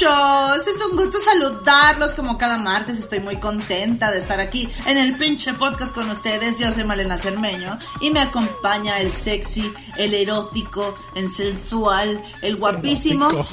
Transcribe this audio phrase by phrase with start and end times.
[0.00, 0.66] Pinchos?
[0.66, 2.98] Es un gusto saludarlos como cada martes.
[2.98, 6.58] Estoy muy contenta de estar aquí en el pinche podcast con ustedes.
[6.58, 13.30] Yo soy Malena Cermeño y me acompaña el sexy, el erótico, el sensual, el guapísimo,
[13.30, 13.48] Erótico.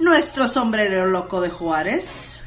[0.00, 2.40] nuestro sombrero loco de Juárez.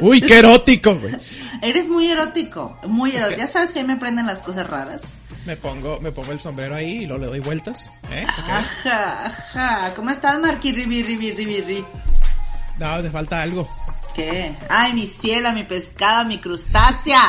[0.00, 1.14] Uy, qué erótico, güey.
[1.62, 3.36] Eres muy erótico, muy erótico.
[3.36, 5.02] que- Ya sabes que ahí me prenden las cosas raras.
[5.48, 7.90] Me pongo, me pongo el sombrero ahí y luego le doy vueltas.
[8.10, 8.26] ¿Eh?
[8.28, 9.94] Ajá, ajá.
[9.94, 11.84] ¿Cómo estás, Marqui Ribi, Ribi, Ribi, Ribi?
[12.78, 13.66] No, te falta algo.
[14.14, 14.54] ¿Qué?
[14.68, 17.22] Ay, mi ciela, mi pescada, mi crustácea.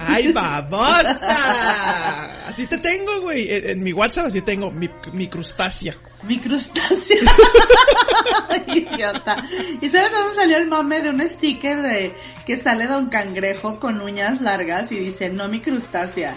[0.00, 2.48] ¡Ay, babosa!
[2.48, 3.48] Así te tengo, güey.
[3.48, 5.94] En, en mi WhatsApp así tengo mi, mi crustácea.
[6.24, 7.18] Mi crustácea.
[8.48, 9.36] Ay, idiota.
[9.80, 12.14] ¿Y sabes dónde salió el mame de un sticker de
[12.46, 16.34] que sale Don Cangrejo con uñas largas y dice, no mi crustácea?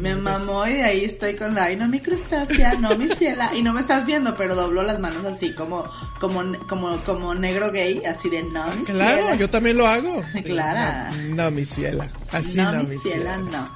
[0.00, 3.50] Me mamó y de ahí estoy con la, ay, no mi crustácea, no mi ciela.
[3.54, 5.84] Y no me estás viendo, pero dobló las manos así como,
[6.18, 9.34] como, como, como negro gay, así de no mi Claro, ciela".
[9.34, 10.22] yo también lo hago.
[10.44, 11.10] Clara.
[11.28, 12.08] No, no, mi ciela.
[12.32, 13.68] Así no, no, mi ciela, no.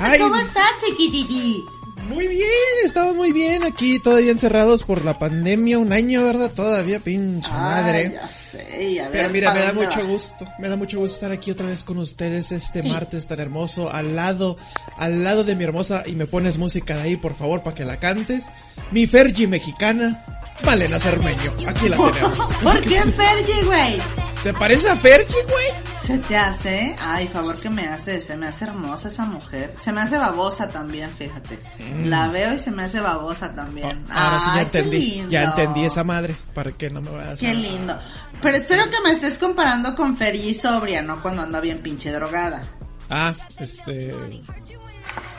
[0.00, 0.18] Ay.
[0.18, 1.64] ¿Cómo estás, chiquititi?
[2.08, 2.42] Muy bien,
[2.84, 6.50] estamos muy bien aquí, todavía encerrados por la pandemia, un año, ¿verdad?
[6.50, 8.12] Todavía, pinche Ay, madre.
[8.12, 10.04] ya sé, y a ver Pero mira, me ¿para da mucho va?
[10.06, 13.90] gusto, me da mucho gusto estar aquí otra vez con ustedes este martes tan hermoso,
[13.90, 14.56] al lado,
[14.98, 17.84] al lado de mi hermosa, y me pones música de ahí, por favor, para que
[17.84, 18.46] la cantes.
[18.90, 22.52] Mi Fergie mexicana, Malena Cermeño, aquí la tenemos.
[22.62, 23.98] ¿Por qué Fergie, güey?
[24.42, 25.82] ¿Te parece a Fergie, güey?
[26.04, 26.96] ¿Se te hace?
[27.00, 29.72] Ay, favor que me hace, se me hace hermosa esa mujer.
[29.78, 31.60] Se me hace babosa también, fíjate.
[32.04, 34.02] La veo y se me hace babosa también.
[34.02, 34.12] Mm.
[34.12, 35.30] Ahora sí ya Ay, qué entendí, lindo.
[35.30, 37.46] ya entendí esa madre, para que no me vayas a...
[37.46, 37.96] Qué lindo.
[38.40, 42.64] Pero espero que me estés comparando con Fergie sobria, no cuando anda bien pinche drogada.
[43.08, 44.12] Ah, este...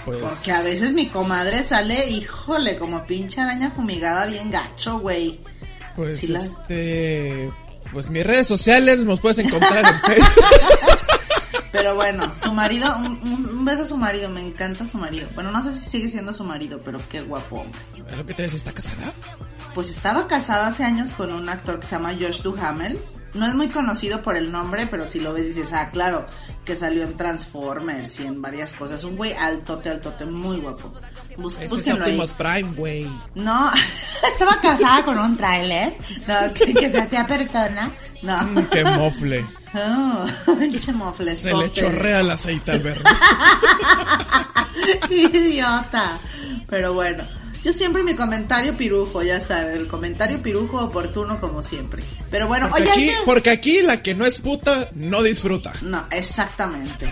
[0.06, 0.20] Pues...
[0.22, 5.40] Porque a veces mi comadre sale, híjole, como pinche araña fumigada bien gacho, güey.
[5.96, 7.52] Pues la- este.
[7.92, 10.46] Pues mis redes sociales nos puedes encontrar en Facebook.
[11.72, 15.28] Pero bueno, su marido, un, un- beso a su marido, me encanta su marido.
[15.36, 17.80] Bueno, no sé si sigue siendo su marido, pero qué guapo hombre.
[18.10, 18.58] ¿Es lo que te decía?
[18.58, 19.12] ¿Está casada?
[19.74, 23.00] Pues estaba casada hace años con un actor que se llama Josh Duhamel.
[23.34, 26.28] No es muy conocido por el nombre, pero si lo ves dices, ah, claro,
[26.66, 29.04] que salió en Transformers y en varias cosas.
[29.04, 30.94] Un güey altote, altote, muy guapo.
[31.38, 31.88] Bus- Ese es.
[31.98, 33.08] Optimus Prime, güey.
[33.34, 33.72] No,
[34.32, 35.94] estaba casada con un tráiler,
[36.28, 37.90] no, que, que se hacía persona.
[38.22, 38.42] No.
[38.44, 39.46] Mm, Qué mofle.
[39.76, 40.28] Oh,
[40.60, 43.10] pinche mofle, Se le chorrea el aceite al verlo.
[45.10, 46.20] Idiota.
[46.70, 47.24] Pero bueno,
[47.64, 52.04] yo siempre mi comentario pirufo, ya saben, el comentario pirujo oportuno como siempre.
[52.30, 55.74] Pero bueno, Porque oye, aquí, que- porque aquí la que no es puta no disfruta.
[55.82, 57.10] No, exactamente.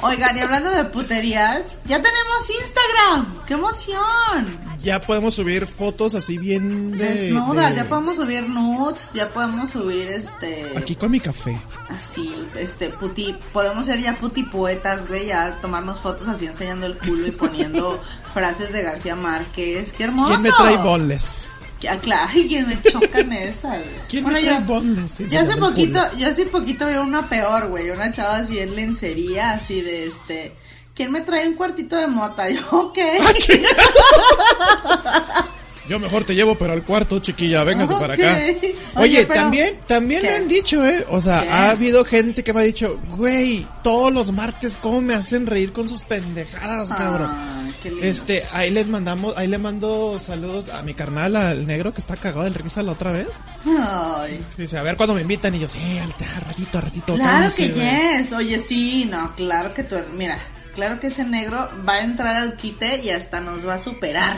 [0.00, 3.33] Oigan, y hablando de puterías, ya tenemos Instagram.
[3.46, 4.58] ¡Qué emoción!
[4.82, 7.04] Ya podemos subir fotos así bien de.
[7.30, 10.72] Desnudas, de- ya podemos subir nudes, ya podemos subir este...
[10.76, 11.58] Aquí con mi café.
[11.88, 16.96] Así, este, puti, podemos ser ya puti poetas, güey, ya tomarnos fotos así enseñando el
[16.98, 18.00] culo y poniendo
[18.34, 19.92] frases de García Márquez.
[19.92, 20.30] ¡Qué hermoso!
[20.30, 21.50] ¿Quién me trae boneless?
[21.80, 23.82] Ya, claro, que me chocan esas.
[24.08, 25.18] ¿Quién Bueno, me trae yo- boneless?
[25.28, 29.52] Yo hace poquito, yo hace poquito vi una peor, güey, una chava así en lencería,
[29.52, 30.54] así de este,
[30.94, 32.48] ¿quién me trae un cuartito de mota?
[32.50, 32.98] Yo, ok.
[35.86, 38.20] Yo mejor te llevo, pero al cuarto, chiquilla, véngase para Ok.
[38.20, 38.36] acá.
[38.38, 40.28] Oye, Oye, pero- también, también ¿Qué?
[40.28, 41.04] me han dicho, eh.
[41.10, 41.48] O sea, ¿Qué?
[41.50, 45.72] ha habido gente que me ha dicho, güey, todos los martes, ¿cómo me hacen reír
[45.74, 47.30] con sus pendejadas, cabrón?
[47.34, 48.06] Ay, qué lindo.
[48.06, 52.16] Este, ahí les mandamos, ahí le mando saludos a mi carnal, al negro que está
[52.16, 53.28] cagado del risa la otra vez.
[53.78, 54.40] Ay.
[54.56, 56.14] Dice, a ver cuándo me invitan y yo, sí, al
[56.46, 57.14] ratito, al ratito.
[57.16, 58.22] Claro que güey".
[58.22, 58.32] yes.
[58.32, 60.38] Oye, sí, no, claro que tú, mira,
[60.74, 64.36] claro que ese negro va a entrar al quite y hasta nos va a superar.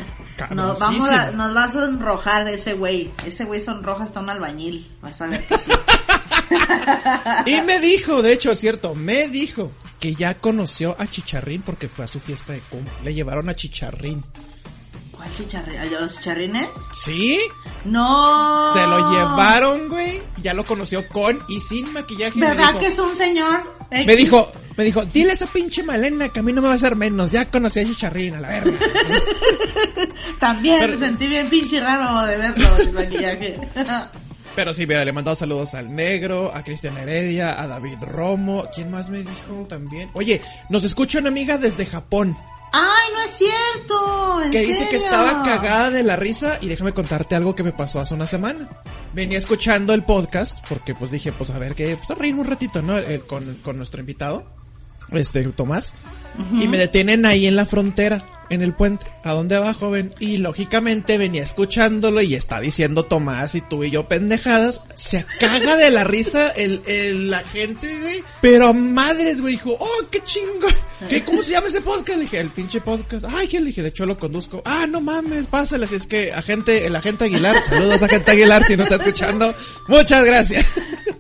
[0.51, 3.11] Nos, vamos a, nos va a sonrojar ese güey.
[3.25, 4.91] Ese güey sonroja hasta un albañil.
[5.01, 5.71] Vas a ver que sí.
[7.47, 11.89] Y me dijo, de hecho, es cierto, me dijo que ya conoció a Chicharrín porque
[11.89, 12.93] fue a su fiesta de cumple.
[13.03, 14.23] Le llevaron a Chicharrín.
[15.11, 15.79] ¿Cuál chicharrín?
[15.79, 16.69] ¿A los chicharrines?
[16.93, 17.41] ¿Sí?
[17.87, 18.73] No.
[18.75, 20.23] Se lo llevaron, güey.
[20.43, 22.39] Ya lo conoció con y sin maquillaje.
[22.39, 23.63] Me ¿Verdad dijo- que es un señor?
[23.91, 26.75] Me dijo, me dijo, dile a esa pinche Malena que a mí no me va
[26.75, 27.31] a hacer menos.
[27.31, 28.73] Ya conocí a Chicharrín, a la verga.
[30.39, 33.59] También Pero- me sentí bien pinche raro de verlo sin maquillaje.
[34.57, 38.65] Pero sí, mira, le he mandado saludos al negro, a Cristian Heredia, a David Romo.
[38.75, 40.09] ¿Quién más me dijo también?
[40.15, 40.41] Oye,
[40.71, 42.37] nos escucha una amiga desde Japón
[42.73, 44.43] Ay, no es cierto.
[44.43, 47.73] ¿en que dice que estaba cagada de la risa y déjame contarte algo que me
[47.73, 48.69] pasó hace una semana.
[49.15, 52.47] Venía escuchando el podcast porque pues dije, pues a ver qué, pues a reírme un
[52.47, 52.97] ratito, ¿no?
[53.27, 54.47] Con, con nuestro invitado,
[55.13, 55.95] este Tomás.
[56.61, 59.07] Y me detienen ahí en la frontera, en el puente.
[59.25, 60.15] ¿A dónde va, joven?
[60.21, 64.83] Y lógicamente venía escuchándolo y está diciendo Tomás y tú y yo pendejadas.
[64.97, 68.25] Se caga de la risa el, el- la gente, güey.
[68.41, 70.67] Pero madres, güey, dijo, oh, qué chingo.
[71.09, 72.17] ¿Qué, ¿Cómo se llama ese podcast?
[72.19, 73.27] Le dije, el pinche podcast.
[73.37, 73.83] Ay, ¿qué le dije?
[73.83, 74.63] De hecho lo conduzco.
[74.65, 75.85] Ah, no mames, pásale.
[75.85, 79.55] Así es que, agente, el agente Aguilar, saludos agente Aguilar si nos está escuchando.
[79.89, 80.65] Muchas gracias.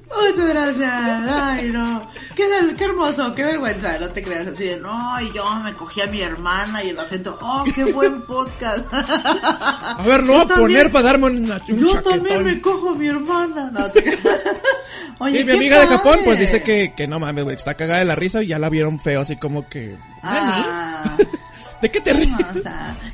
[0.08, 0.90] Muchas gracias.
[1.30, 2.10] Ay, no.
[2.34, 2.44] Qué,
[2.78, 3.98] qué hermoso, qué vergüenza.
[3.98, 7.04] No te creas así de, no, y yo me cogí a mi hermana y la
[7.04, 8.86] gente, oh, qué buen podcast.
[8.92, 12.02] A ver, lo voy a poner para darme una- un Yo chaquetón.
[12.14, 13.65] también me cojo a mi hermana.
[13.70, 14.18] No te.
[15.18, 18.00] Oye, Y mi amiga de Japón, pues dice que, que no mames, güey, está cagada
[18.00, 19.96] de la risa y ya la vieron feo, así como que.
[20.22, 21.16] Ah.
[21.80, 22.32] ¿De qué te ríes?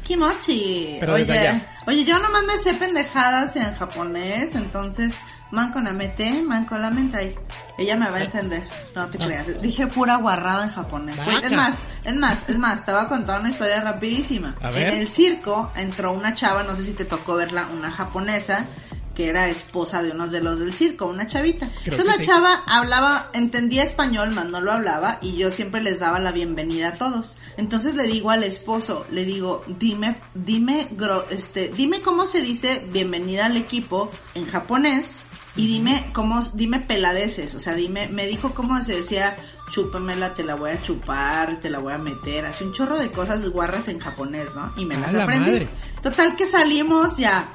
[0.05, 0.97] Kimochi.
[1.01, 5.15] Pero oye, oye, yo nomás me sé pendejadas en japonés, entonces,
[5.51, 7.35] manco namete, manco lamentai.
[7.79, 8.63] Ella me va a entender.
[8.95, 9.61] No te creas.
[9.61, 11.17] Dije pura guarrada en japonés.
[11.25, 14.55] Pues, es más, es más, es más, te voy a contar una historia rapidísima.
[14.61, 14.89] A ver.
[14.89, 18.67] En el circo entró una chava, no sé si te tocó verla, una japonesa
[19.15, 21.69] que era esposa de unos de los del circo, una chavita.
[21.85, 22.29] Creo Entonces la sí.
[22.29, 26.89] chava hablaba, entendía español, más no lo hablaba, y yo siempre les daba la bienvenida
[26.89, 27.37] a todos.
[27.57, 30.89] Entonces le digo al esposo, le digo, dime, dime,
[31.31, 35.23] este, dime cómo se dice bienvenida al equipo en japonés,
[35.55, 39.37] y dime cómo, dime peladeces, o sea, dime, me dijo cómo se decía,
[39.71, 43.11] chúpamela, te la voy a chupar, te la voy a meter, así un chorro de
[43.11, 44.73] cosas guarras en japonés, ¿no?
[44.77, 45.51] Y me ¡A las la aprendí.
[45.51, 45.69] madre!
[46.03, 47.47] Total que salimos ya.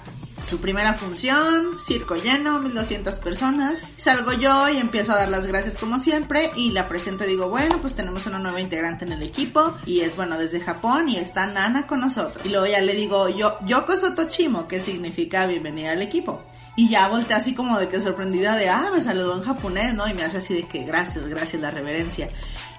[0.45, 3.83] Su primera función, circo lleno, 1200 personas.
[3.97, 7.49] Salgo yo y empiezo a dar las gracias como siempre y la presento y digo,
[7.49, 11.17] bueno, pues tenemos una nueva integrante en el equipo y es bueno desde Japón y
[11.17, 12.45] está Nana con nosotros.
[12.45, 16.43] Y luego ya le digo, yo, Yoko Sotochimo, que significa bienvenida al equipo.
[16.79, 20.07] Y ya volteé así como de que sorprendida de, ah, me saludó en japonés, ¿no?
[20.07, 22.29] Y me hace así de que gracias, gracias, la reverencia.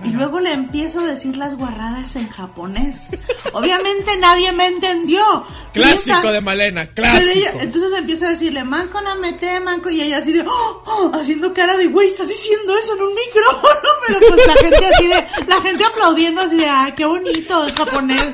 [0.05, 3.09] Y luego le empiezo a decir las guarradas en japonés.
[3.53, 5.45] Obviamente nadie me entendió.
[5.73, 7.59] Clásico Piensa- de Malena, ella- clásico.
[7.61, 11.53] entonces empiezo a decirle, manco na mete, manco, y ella así de, "Oh, oh", haciendo
[11.53, 15.25] cara de, güey, estás diciendo eso en un micrófono, pero pues la gente así de,
[15.47, 18.25] la gente aplaudiendo así de, ah, qué bonito, en japonés,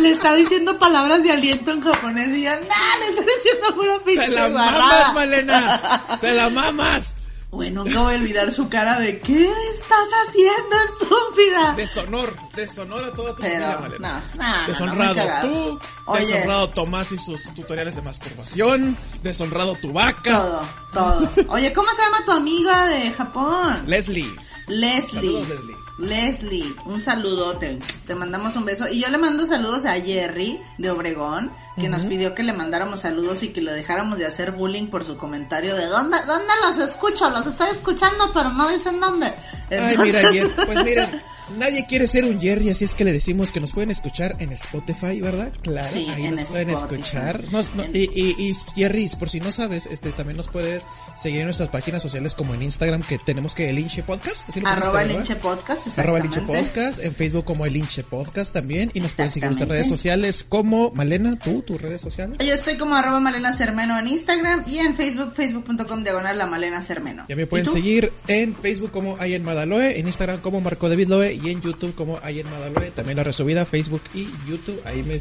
[0.00, 3.98] le está diciendo palabras de aliento en japonés, y ya, nah, le está diciendo pura
[4.04, 4.78] pinche Te la guarrada".
[4.78, 6.18] mamas, Malena.
[6.20, 7.14] Te la mamas.
[7.52, 9.44] Bueno, no voy a olvidar su cara de, ¿qué
[9.74, 11.74] estás haciendo, estúpida?
[11.76, 14.24] Deshonor, deshonor a toda tu Pero, vida, Malena.
[14.34, 16.26] no, no, no, Deshonrado tú, Oye.
[16.26, 20.32] deshonrado Tomás y sus tutoriales de masturbación, deshonrado tu vaca.
[20.32, 21.30] Todo, todo.
[21.52, 23.82] Oye, ¿cómo se llama tu amiga de Japón?
[23.86, 24.34] Leslie.
[24.68, 25.20] Leslie.
[25.20, 25.76] Saludos, Leslie.
[25.98, 27.78] Leslie, un saludote.
[28.06, 28.88] Te mandamos un beso.
[28.88, 33.00] Y yo le mando saludos a Jerry de Obregón, que nos pidió que le mandáramos
[33.00, 36.78] saludos y que le dejáramos de hacer bullying por su comentario de ¿dónde, dónde los
[36.78, 37.30] escucho?
[37.30, 39.34] Los estoy escuchando, pero no dicen dónde.
[39.70, 40.20] Ay, mira,
[40.66, 41.22] pues miren,
[41.58, 44.52] nadie quiere ser un Jerry, así es que le decimos que nos pueden escuchar en
[44.52, 45.52] Spotify, ¿verdad?
[45.62, 47.44] Claro, Sí, ahí nos pueden escuchar.
[47.52, 50.84] Nos- no- y, y, y, Jerry, por si no sabes, este también nos puedes
[51.16, 54.48] seguir en nuestras páginas sociales como en Instagram, que tenemos que el Inche Podcast.
[54.64, 55.98] Arroba el podcast.
[55.98, 56.70] Arroba el Inche exactamente.
[56.70, 59.88] Podcast, en Facebook como el Inche Podcast también, y nos pueden seguir en nuestras redes
[59.88, 62.38] sociales como Malena, tú, tus redes sociales.
[62.38, 66.82] Yo estoy como arroba Malena Cermeno en Instagram y en Facebook, facebook.com diagonal la Malena
[66.82, 67.24] Cermeno.
[67.28, 71.08] Ya me ¿Y pueden seguir en Facebook como Ayen Madaloe, en Instagram como Marco David
[71.08, 72.90] Loe y en YouTube como Ayen Madaloe.
[72.90, 74.80] También la resubida Facebook y YouTube.
[74.84, 75.20] Ahí me,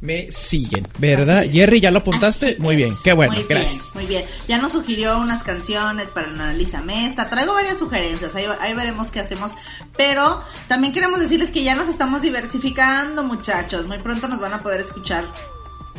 [0.00, 1.44] me siguen, ¿verdad?
[1.50, 2.56] Jerry, ¿ya lo apuntaste?
[2.58, 3.94] Muy bien, qué bueno, Muy gracias.
[3.94, 4.24] Muy bien.
[4.48, 7.30] Ya nos sugirió unas canciones para el Analízame esta.
[7.30, 9.52] Traigo varias sugerencias, ahí, ahí veremos qué hacemos.
[9.96, 13.86] Pero también queremos decirles que ya nos estamos diversificando, muchachos.
[13.86, 15.26] Muy pronto nos van a poder escuchar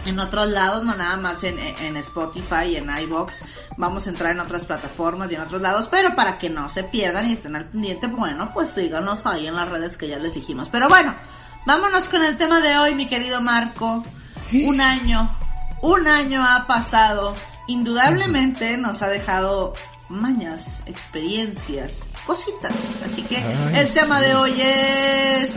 [0.05, 3.41] en otros lados, no nada más en, en Spotify y en iBox.
[3.77, 6.83] Vamos a entrar en otras plataformas y en otros lados, pero para que no se
[6.83, 10.35] pierdan y estén al pendiente, bueno, pues síganos ahí en las redes que ya les
[10.35, 10.69] dijimos.
[10.69, 11.15] Pero bueno,
[11.65, 14.03] vámonos con el tema de hoy, mi querido Marco.
[14.51, 15.35] Un año,
[15.81, 17.35] un año ha pasado.
[17.67, 19.73] Indudablemente nos ha dejado
[20.09, 22.73] mañas, experiencias, cositas.
[23.05, 24.25] Así que Ay, el tema sí.
[24.25, 25.51] de hoy es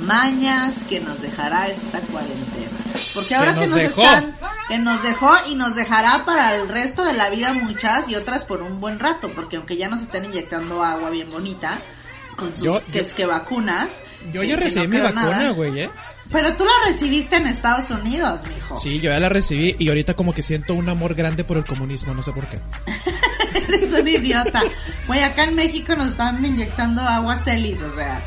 [0.00, 2.69] mañas que nos dejará esta cuarentena.
[3.14, 4.02] Porque ahora que nos nos, dejó.
[4.02, 4.34] están,
[4.68, 8.44] que nos dejó y nos dejará para el resto de la vida muchas y otras
[8.44, 11.78] por un buen rato, porque aunque ya nos están inyectando agua bien bonita
[12.36, 13.88] con sus Yo- que yo- es que vacunas.
[14.32, 15.90] Yo ya que recibí no mi vacuna, güey, ¿eh?
[16.30, 18.76] Pero tú la recibiste en Estados Unidos, mijo.
[18.76, 21.64] Sí, yo ya la recibí y ahorita como que siento un amor grande por el
[21.64, 22.60] comunismo, no sé por qué.
[23.54, 24.62] Eres un idiota.
[25.08, 28.22] Güey, acá en México nos están inyectando agua celis, o sea.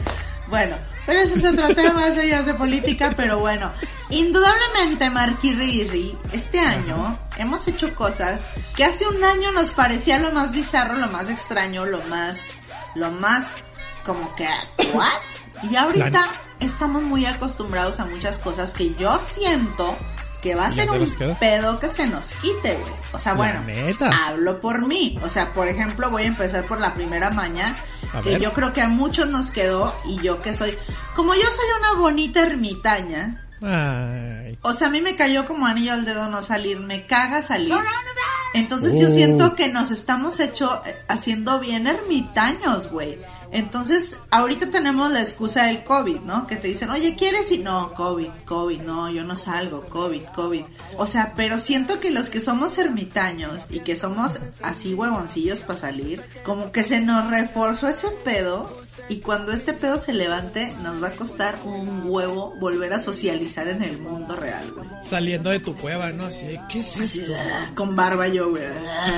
[0.53, 3.71] Bueno, pero ese es otro tema, eso ya es de política, pero bueno.
[4.11, 10.51] Indudablemente, Marquirri, este año hemos hecho cosas que hace un año nos parecía lo más
[10.51, 12.37] bizarro, lo más extraño, lo más,
[12.93, 13.47] lo más
[14.05, 14.47] como que,
[14.93, 15.71] ¿what?
[15.71, 19.97] Y ahorita estamos muy acostumbrados a muchas cosas que yo siento
[20.43, 22.93] que va a ¿Ya ser se un pedo que se nos quite, güey.
[23.13, 23.65] O sea, bueno,
[24.23, 25.17] hablo por mí.
[25.23, 27.75] O sea, por ejemplo, voy a empezar por la primera maña,
[28.13, 28.41] A que ver.
[28.41, 30.77] yo creo que a muchos nos quedó, y yo que soy,
[31.15, 34.57] como yo soy una bonita ermitaña, Ay.
[34.61, 37.73] o sea, a mí me cayó como anillo al dedo no salir, me caga salir.
[38.53, 39.09] Entonces yo Oh.
[39.09, 43.17] siento que nos estamos hecho, eh, haciendo bien ermitaños, güey.
[43.53, 46.47] Entonces, ahorita tenemos la excusa del COVID, ¿no?
[46.47, 47.51] Que te dicen, oye, ¿quieres?
[47.51, 50.63] Y no, COVID, COVID, no, yo no salgo, COVID, COVID.
[50.97, 55.79] O sea, pero siento que los que somos ermitaños y que somos así huevoncillos para
[55.79, 58.69] salir, como que se nos reforzó ese pedo
[59.07, 63.67] y cuando este pedo se levante, nos va a costar un huevo volver a socializar
[63.67, 64.87] en el mundo real, güey.
[65.03, 66.25] Saliendo de tu cueva, ¿no?
[66.25, 67.33] Así, ¿qué es esto?
[67.75, 68.63] Con barba yo, güey.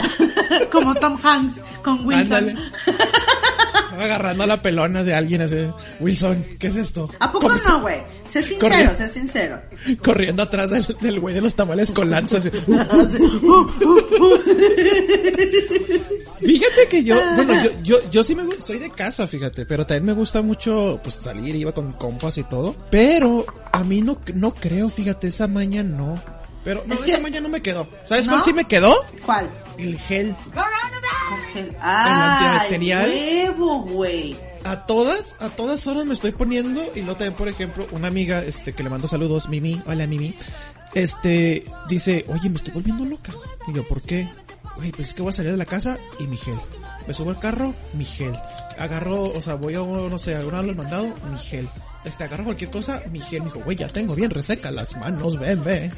[0.72, 2.58] Como Tom Hanks con Wilson.
[4.00, 5.56] Agarrando la pelona de alguien así.
[6.00, 7.10] Wilson, ¿qué es esto?
[7.20, 8.02] ¿A poco no, güey?
[8.30, 8.96] Sé sincero, Corriendo.
[8.96, 9.62] sé sincero.
[9.86, 10.70] si- Corriendo atrás
[11.02, 12.46] del, güey de los tamales con lanzas.
[12.46, 12.58] así.
[16.40, 19.86] Fíjate que yo, bueno, yo, yo, yo sí me gusta, estoy de casa, fíjate, pero
[19.86, 24.20] también me gusta mucho, pues, salir, iba con compas y todo, pero a mí no,
[24.34, 26.22] no creo, fíjate, esa maña no.
[26.64, 27.88] Pero no, Es que- esa maña no me quedó.
[28.06, 28.34] ¿Sabes ¿No?
[28.34, 28.94] cuál sí me quedó?
[29.26, 29.50] ¿Cuál?
[29.78, 30.36] El gel.
[31.30, 33.10] Congel- ¡Ay, antibacterial.
[33.10, 34.36] huevo, güey!
[34.64, 38.40] A todas, a todas horas me estoy poniendo y luego también, por ejemplo, una amiga,
[38.44, 40.36] este, que le mando saludos, Mimi, hola Mimi,
[40.94, 43.34] este, dice, oye, me estoy volviendo loca.
[43.68, 44.28] Y yo, ¿por qué?
[44.78, 46.56] Güey, pues es que voy a salir de la casa y mi gel.
[47.08, 48.34] Me subo al carro, mi gel.
[48.80, 51.70] Agarro, o sea, voy a, no sé, a alguna los mandado, mi gel.
[52.04, 53.42] Este, agarro cualquier cosa, mi gel.
[53.42, 55.90] Me dijo, güey, ya tengo bien reseca las manos, ven, ve.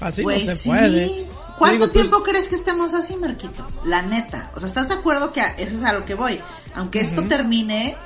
[0.00, 0.68] Así no se sí.
[0.68, 1.26] puede.
[1.58, 3.66] ¿Cuánto pues, tiempo crees que estemos así, Marquito?
[3.84, 4.50] La neta.
[4.54, 6.38] O sea, ¿estás de acuerdo que eso es a lo que voy?
[6.74, 7.96] Aunque esto termine,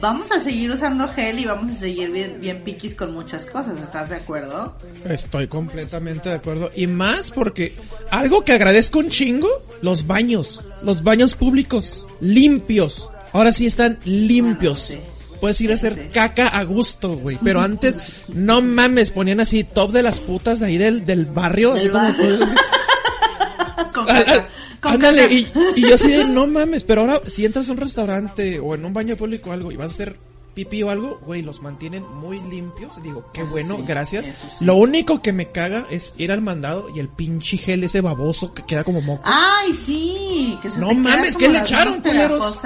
[0.00, 3.78] vamos a seguir usando gel y vamos a seguir bien, bien piquis con muchas cosas.
[3.80, 4.76] ¿Estás de acuerdo?
[5.04, 6.70] Estoy completamente de acuerdo.
[6.76, 7.74] Y más porque
[8.10, 9.48] algo que agradezco un chingo,
[9.80, 10.62] los baños.
[10.82, 12.06] Los baños públicos.
[12.20, 13.10] Limpios.
[13.32, 14.78] Ahora sí están limpios.
[14.78, 14.98] Sí.
[15.40, 17.36] Puedes ir a hacer caca a gusto, güey.
[17.42, 17.96] Pero antes,
[18.28, 21.72] no mames, ponían así top de las putas de ahí del, del barrio.
[21.74, 22.38] así Del como- barrio.
[23.92, 24.48] Con Ah, caca.
[24.50, 25.34] ah, Con Ándale, caca.
[25.34, 28.74] y, y yo así de no mames, pero ahora si entras a un restaurante o
[28.74, 30.18] en un baño público o algo y vas a hacer
[30.54, 33.02] pipí o algo, güey, los mantienen muy limpios.
[33.02, 34.26] Digo, qué Eso bueno, sí, gracias.
[34.26, 34.64] sí.
[34.66, 38.52] Lo único que me caga es ir al mandado y el pinche gel ese baboso
[38.52, 39.22] que queda como moco.
[39.24, 40.58] Ay, sí.
[40.60, 42.60] Que se no mames, ¿qué le echaron, culeros?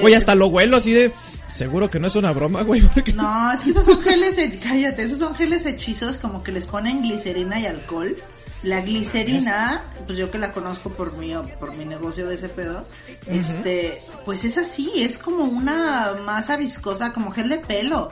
[0.00, 1.12] Güey, hasta lo huelo así de...
[1.54, 3.12] Seguro que no es una broma, güey, porque...
[3.12, 7.02] No, es que esos son geles, cállate, esos son geles hechizos como que les ponen
[7.02, 8.14] glicerina y alcohol.
[8.62, 12.84] La glicerina, pues yo que la conozco por mi, por mi negocio de ese pedo,
[13.26, 18.10] este, pues es así, es como una masa viscosa, como gel de pelo.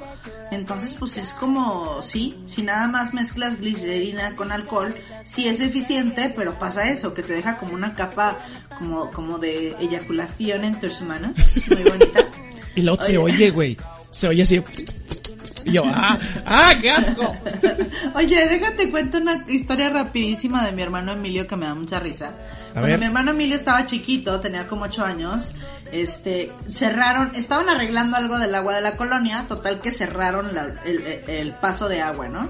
[0.51, 6.33] Entonces, pues es como, sí, si nada más mezclas glicerina con alcohol, sí es eficiente,
[6.35, 8.39] pero pasa eso, que te deja como una capa
[8.79, 11.33] como, como de eyaculación en tus manos,
[11.69, 12.21] muy bonita.
[12.75, 13.35] Y luego se Oye.
[13.35, 13.77] oye, güey.
[14.13, 14.63] Se oye así...
[15.69, 17.37] Y yo, ah, ah, qué asco.
[18.15, 22.31] Oye, déjate cuento una historia rapidísima de mi hermano Emilio que me da mucha risa.
[22.73, 22.99] Cuando ver.
[22.99, 25.53] mi hermano Emilio estaba chiquito, tenía como ocho años,
[25.91, 31.53] este, cerraron, estaban arreglando algo del agua de la colonia, total que cerraron la- el,
[31.61, 32.49] paso de agua, ¿no?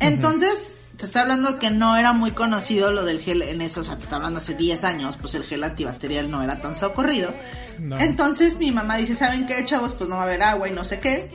[0.00, 3.84] Entonces, te estoy hablando que no era muy conocido lo del gel en eso, o
[3.84, 7.32] sea, te estoy hablando hace 10 años, pues el gel antibacterial no era tan socorrido.
[7.78, 7.98] No.
[7.98, 9.94] Entonces mi mamá dice, ¿saben qué, chavos?
[9.94, 11.30] Pues no va a haber agua y no sé qué.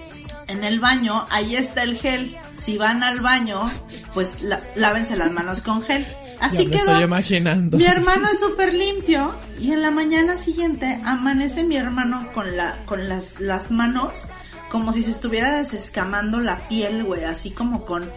[0.48, 2.36] En el baño, ahí está el gel.
[2.54, 3.70] Si van al baño,
[4.14, 6.06] pues la- lávense las manos con gel.
[6.40, 6.92] Así quedó.
[6.92, 7.78] estoy imaginando.
[7.78, 12.78] Mi hermano es súper limpio y en la mañana siguiente amanece mi hermano con la
[12.86, 14.28] con las, las manos
[14.70, 18.10] como si se estuviera desescamando la piel, güey, así como con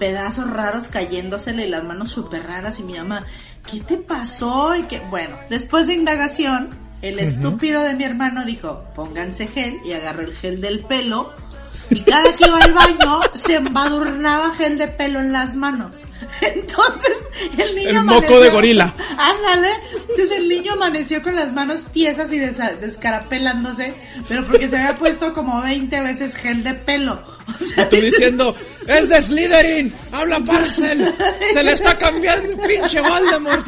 [0.00, 3.24] pedazos raros cayéndosele y las manos súper raras y mi mamá,
[3.70, 4.74] ¿qué te pasó?
[4.74, 6.70] Y que, bueno, después de indagación,
[7.02, 11.30] el estúpido de mi hermano dijo, pónganse gel y agarró el gel del pelo
[11.90, 15.94] y cada que iba al baño se embadurnaba gel de pelo en las manos.
[16.40, 17.16] Entonces
[17.56, 18.94] el niño El moco amaneció- de gorila.
[19.16, 19.70] Ándale.
[20.10, 23.94] Entonces el niño amaneció con las manos tiesas y descarapelándose,
[24.28, 27.22] pero porque se había puesto como 20 veces gel de pelo.
[27.48, 28.54] O sea, Tú diciendo,
[28.86, 31.14] es de Slytherin, habla Parcel,
[31.54, 33.66] se le está cambiando pinche Voldemort.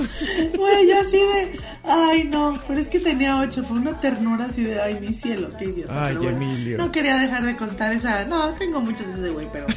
[0.55, 4.65] Güey, yo así de, ay no, pero es que tenía ocho, fue una ternura así
[4.65, 6.07] de, ay mi cielo, qué idiota.
[6.07, 6.79] Ay, bueno, Emilio.
[6.79, 9.67] No quería dejar de contar esa, no, tengo muchas de ese güey, pero...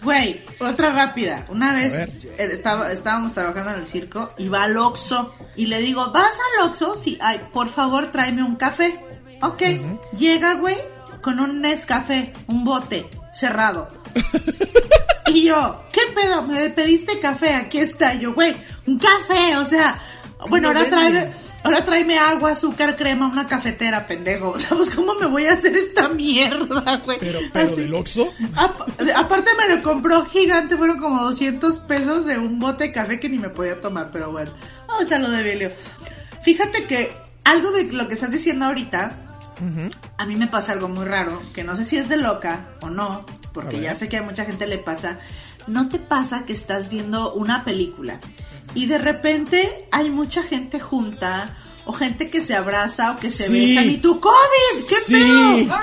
[0.00, 1.44] Güey, otra rápida.
[1.48, 5.80] Una vez eh, estaba, estábamos trabajando en el circo y va al Oxxo y le
[5.80, 6.94] digo, ¿vas al Oxxo?
[6.94, 9.04] Sí, ay, por favor tráeme un café.
[9.42, 9.62] Ok,
[10.16, 10.76] llega güey
[11.20, 13.90] con un Nescafé, un bote cerrado.
[15.28, 16.42] Y yo, ¿qué pedo?
[16.42, 18.14] Me pediste café, aquí está.
[18.14, 20.00] Y yo, güey, un café, o sea,
[20.48, 21.30] bueno, ahora trae,
[21.64, 24.50] ahora tráeme agua, azúcar, crema, una cafetera, pendejo.
[24.54, 27.18] O sea, pues, ¿cómo me voy a hacer esta mierda, güey?
[27.18, 27.80] Pero, pero Así.
[27.80, 32.84] del Oxxo, Ap- aparte me lo compró gigante, fueron como 200 pesos de un bote
[32.84, 34.52] de café que ni me podía tomar, pero bueno,
[34.86, 35.70] vamos a lo de Belio.
[36.42, 37.10] Fíjate que
[37.44, 39.16] algo de lo que estás diciendo ahorita,
[40.18, 42.90] a mí me pasa algo muy raro, que no sé si es de loca o
[42.90, 43.20] no,
[43.52, 45.18] porque ya sé que a mucha gente le pasa.
[45.66, 48.20] ¿No te pasa que estás viendo una película
[48.74, 53.44] y de repente hay mucha gente junta o gente que se abraza o que se
[53.44, 53.52] Sí.
[53.74, 54.34] besan y tú COVID?
[54.88, 55.14] ¿Qué Sí.
[55.14, 55.78] pedo?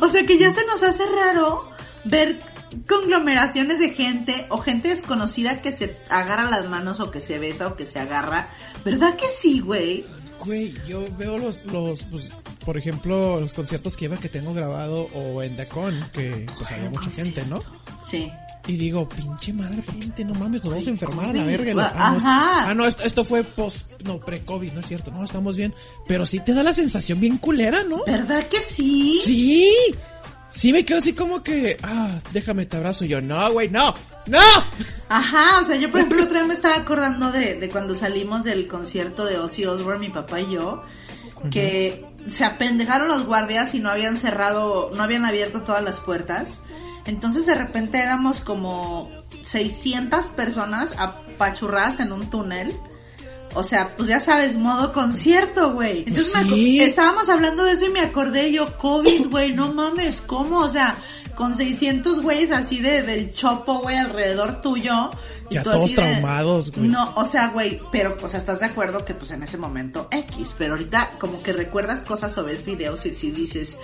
[0.04, 1.68] o sea que ya se nos hace raro
[2.04, 2.40] ver
[2.86, 7.66] conglomeraciones de gente o gente desconocida que se agarra las manos o que se besa
[7.68, 8.50] o que se agarra.
[8.84, 10.04] ¿Verdad que sí, güey?
[10.44, 12.30] güey, yo veo los, los, pues,
[12.64, 16.70] por ejemplo, los conciertos que iba que tengo grabado o en The Con, que pues
[16.70, 17.60] había mucha gente, ¿no?
[18.08, 18.30] Sí.
[18.66, 21.72] Y digo, pinche madre, gente, no mames, nos vamos a enfermar a la verga.
[21.72, 22.68] la- no, Ajá.
[22.70, 25.74] ah, no, esto, esto fue post, no, pre-COVID, no es cierto, no, estamos bien.
[26.06, 28.04] Pero sí te da la sensación bien culera, ¿no?
[28.06, 29.18] ¿Verdad que sí?
[29.24, 29.70] Sí,
[30.50, 33.06] sí me quedo así como que, ah, déjame te abrazo.
[33.06, 33.94] Y yo, no, güey, no,
[34.26, 34.38] no.
[35.08, 38.44] Ajá, o sea, yo por ejemplo otra vez me estaba acordando de, de cuando salimos
[38.44, 40.82] del concierto de Ozzy Osbourne, mi papá y yo,
[41.50, 46.60] que se apendejaron los guardias y no habían cerrado, no habían abierto todas las puertas.
[47.08, 49.10] Entonces de repente éramos como
[49.42, 52.76] 600 personas apachurradas en un túnel.
[53.54, 56.04] O sea, pues ya sabes, modo concierto, güey.
[56.06, 60.58] Entonces me estábamos hablando de eso y me acordé yo, COVID, güey, no mames, ¿cómo?
[60.58, 60.96] O sea,
[61.34, 65.10] con 600 güeyes así de, del chopo, güey, alrededor tuyo.
[65.50, 66.88] Y Ya todos traumados, güey.
[66.88, 70.08] No, o sea, güey, pero, o sea, estás de acuerdo que pues en ese momento
[70.10, 73.76] X, pero ahorita como que recuerdas cosas o ves videos y si dices,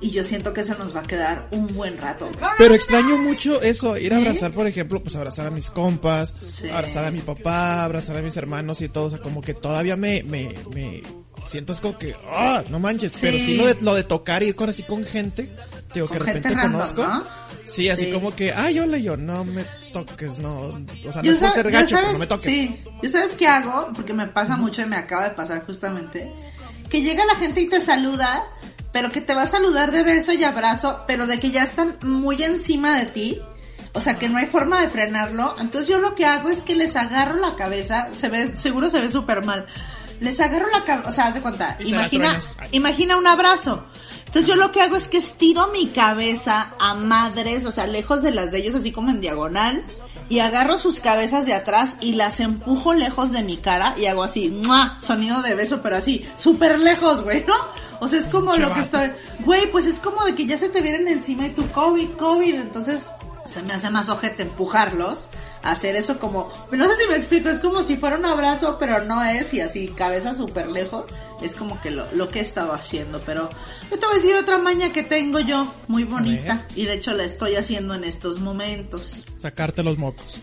[0.00, 2.30] y yo siento que eso nos va a quedar un buen rato.
[2.58, 6.68] Pero extraño mucho eso, ir a abrazar, por ejemplo, pues abrazar a mis compas, Sí.
[6.68, 9.96] abrazar a mi papá, abrazar a mis hermanos y todo, o sea, como que todavía
[9.96, 11.02] me, me, me
[11.46, 13.18] siento es como que, ah, no manches, Sí.
[13.22, 15.50] pero sí lo de, lo de tocar, ir con así con gente,
[15.94, 17.02] digo, que de repente random, conozco.
[17.06, 17.24] ¿no?
[17.64, 18.10] Sí, así Sí.
[18.12, 19.64] como que, ay, hola, y yo, no me
[20.04, 22.44] toques, no, o sea, no Yo es por ser gacho, sabes- pero no me toques.
[22.52, 26.32] Sí, yo sabes qué hago, porque me pasa mucho y me acaba de pasar justamente,
[26.88, 28.44] que llega la gente y te saluda,
[28.92, 31.96] pero que te va a saludar de beso y abrazo, pero de que ya están
[32.02, 33.40] muy encima de ti.
[33.94, 35.54] O sea, que no hay forma de frenarlo.
[35.58, 39.00] Entonces yo lo que hago es que les agarro la cabeza, se ve, seguro se
[39.00, 39.66] ve súper mal.
[40.20, 42.38] Les agarro la cabeza, o sea, haz de cuenta, Y imagina,
[42.70, 43.84] imagina un abrazo.
[44.28, 48.22] Entonces yo lo que hago es que estiro mi cabeza a madres, o sea, lejos
[48.22, 49.82] de las de ellos, así como en diagonal,
[50.28, 54.22] y agarro sus cabezas de atrás y las empujo lejos de mi cara y hago
[54.22, 54.98] así, ¡mua!
[55.00, 57.54] sonido de beso, pero así, súper lejos, güey, ¿no?
[58.00, 59.10] O sea, es como lo que estoy,
[59.46, 62.54] güey, pues es como de que ya se te vienen encima y tu COVID, COVID,
[62.54, 63.08] entonces
[63.46, 65.30] se me hace más ojete empujarlos,
[65.62, 69.02] hacer eso como, no sé si me explico, es como si fuera un abrazo, pero
[69.04, 71.06] no es, y así, cabeza súper lejos,
[71.40, 73.48] es como que lo, lo que he estado haciendo, pero
[73.90, 77.12] yo te voy a decir otra maña que tengo yo, muy bonita, y de hecho
[77.14, 79.24] la estoy haciendo en estos momentos.
[79.38, 80.42] Sacarte los mocos.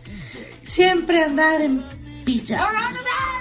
[0.64, 1.84] Siempre andar en
[2.26, 2.94] pijama.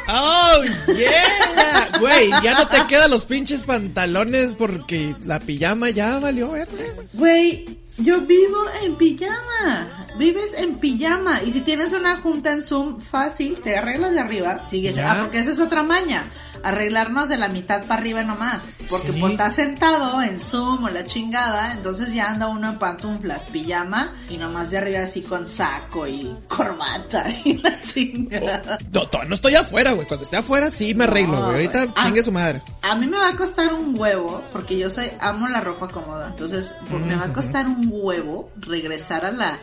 [0.06, 0.62] ¡Oh,
[0.94, 1.98] yeah!
[1.98, 6.84] Güey, ya no te quedan los pinches pantalones porque la pijama ya valió verga.
[7.14, 10.08] Güey, yo vivo en pijama.
[10.18, 11.42] Vives en pijama.
[11.42, 14.94] Y si tienes una junta en Zoom, fácil, te arreglas de arriba, sigues.
[14.94, 15.12] Ya.
[15.12, 16.30] Ah, porque esa es otra maña.
[16.64, 18.60] Arreglarnos de la mitad para arriba nomás.
[18.88, 19.18] Porque Sí.
[19.20, 21.72] pues estás sentado en Zoom o la chingada.
[21.72, 24.12] Entonces ya anda uno en pantuflas, pijama.
[24.30, 28.78] Y nomás de arriba así con saco y corbata y la chingada.
[28.92, 30.06] No, to- no estoy afuera, güey.
[30.08, 31.52] Cuando esté afuera sí me arreglo, No, güey.
[31.52, 31.94] Ahorita güey.
[31.96, 32.02] Ah.
[32.04, 32.62] chingue su madre.
[32.82, 36.28] A mí me va a costar un huevo, porque yo soy, amo la ropa cómoda,
[36.28, 39.58] entonces pues, me va a costar un huevo regresar a la,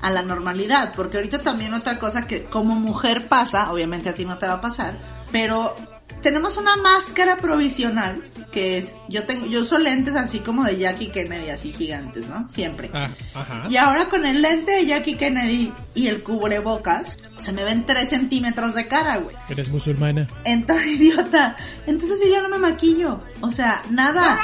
[0.00, 4.24] a la normalidad, porque ahorita también otra cosa que como mujer pasa, obviamente a ti
[4.24, 4.98] no te va a pasar,
[5.30, 5.74] pero
[6.22, 8.22] tenemos una máscara provisional
[8.52, 12.46] que es yo tengo yo uso lentes así como de Jackie Kennedy así gigantes no
[12.50, 12.90] siempre.
[12.92, 13.64] Ah, ajá.
[13.70, 18.08] y ahora con el lente de Jackie Kennedy y el cubrebocas se me ven 3
[18.08, 19.34] centímetros de cara güey.
[19.48, 20.28] Eres musulmana.
[20.44, 21.56] entonces idiota.
[21.86, 23.20] Entonces yo ya no me maquillo.
[23.40, 24.38] O sea nada.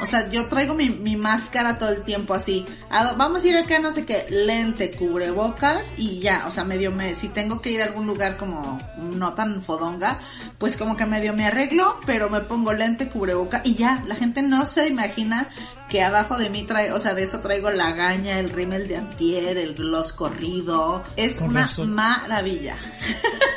[0.00, 2.66] O sea yo traigo mi, mi máscara todo el tiempo así.
[2.90, 6.44] A- vamos a ir acá no sé qué lente cubrebocas y ya.
[6.48, 10.20] O sea medio me si tengo que ir a algún lugar como no tan fodonga
[10.58, 14.42] pues como que medio me arreglo pero me pongo lente cubreboca y ya la gente
[14.42, 15.48] no se imagina
[15.88, 18.98] que abajo de mí trae, o sea, de eso traigo la gaña, el rímel de
[18.98, 21.02] antier, el gloss corrido.
[21.16, 21.94] Es Con una razón.
[21.94, 22.76] maravilla.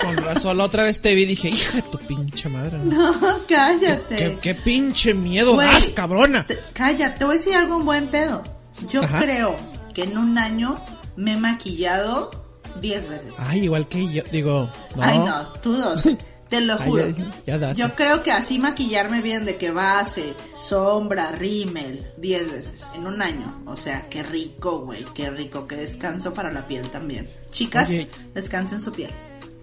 [0.01, 2.77] Con razón, la otra vez te vi y dije, hija de tu pinche madre.
[2.77, 3.13] No,
[3.49, 4.15] cállate.
[4.15, 6.45] ¿Qué, qué pinche miedo Güey, das, cabrona?
[6.47, 8.41] te- cállate, te voy a decir algo en buen pedo.
[8.89, 9.19] Yo Ajá.
[9.19, 9.57] creo
[9.93, 10.79] que en un año
[11.17, 12.31] me he maquillado
[12.79, 13.33] 10 veces.
[13.39, 14.23] Ay, igual que yo.
[14.31, 15.03] Digo, no.
[15.03, 16.01] Ay, no, tú dos.
[16.51, 17.07] Te lo Ay, juro.
[17.09, 17.77] ya- ya das.
[17.77, 23.21] Yo creo que así maquillarme bien de que base, sombra, rímel, 10 veces en un
[23.21, 23.63] año.
[23.65, 27.27] O sea, qué rico, güey, qué rico, qué descanso para la piel también.
[27.51, 28.07] Chicas, Oye.
[28.35, 29.11] descansen su piel.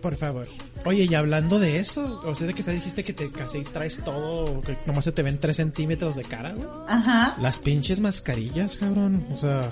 [0.02, 0.46] Por favor.
[0.84, 4.00] Oye, y hablando de eso, o sea, de que te dijiste que te casi traes
[4.04, 6.68] todo, que nomás se te ven 3 centímetros de cara, güey.
[6.86, 7.36] Ajá.
[7.40, 9.26] Las pinches mascarillas, cabrón.
[9.32, 9.68] O sea,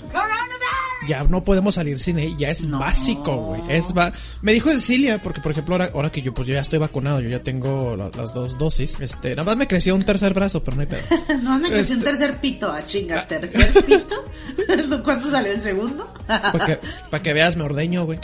[1.09, 2.37] ya no podemos salir sin ella.
[2.39, 2.79] Ya es No.
[2.79, 3.63] básico, güey.
[3.69, 6.61] Es va Me dijo Cecilia, porque por ejemplo, ahora, ahora que yo, pues yo ya
[6.61, 8.97] estoy vacunado, yo ya tengo la- las dos dosis.
[9.01, 11.03] Este, nada más me creció un tercer brazo, pero no hay pedo.
[11.43, 14.25] No me creció un Este- tercer pito, a chingas, tercer pito.
[15.05, 16.13] ¿Cuánto salió el segundo?
[16.27, 16.79] Para que,
[17.11, 18.19] pa' que veas, me ordeño, güey.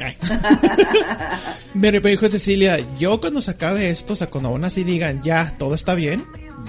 [1.75, 5.55] Me dijo Cecilia, yo cuando se acabe esto, o sea, cuando aún así digan, ya,
[5.59, 6.25] todo está bien,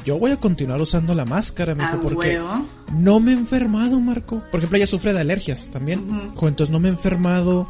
[0.05, 2.65] yo voy a continuar usando la máscara, me A dijo, porque huevo.
[2.93, 4.41] no me he enfermado, Marco.
[4.51, 6.31] Por ejemplo, ella sufre de alergias también.
[6.33, 7.67] Dijo, Entonces no me he enfermado,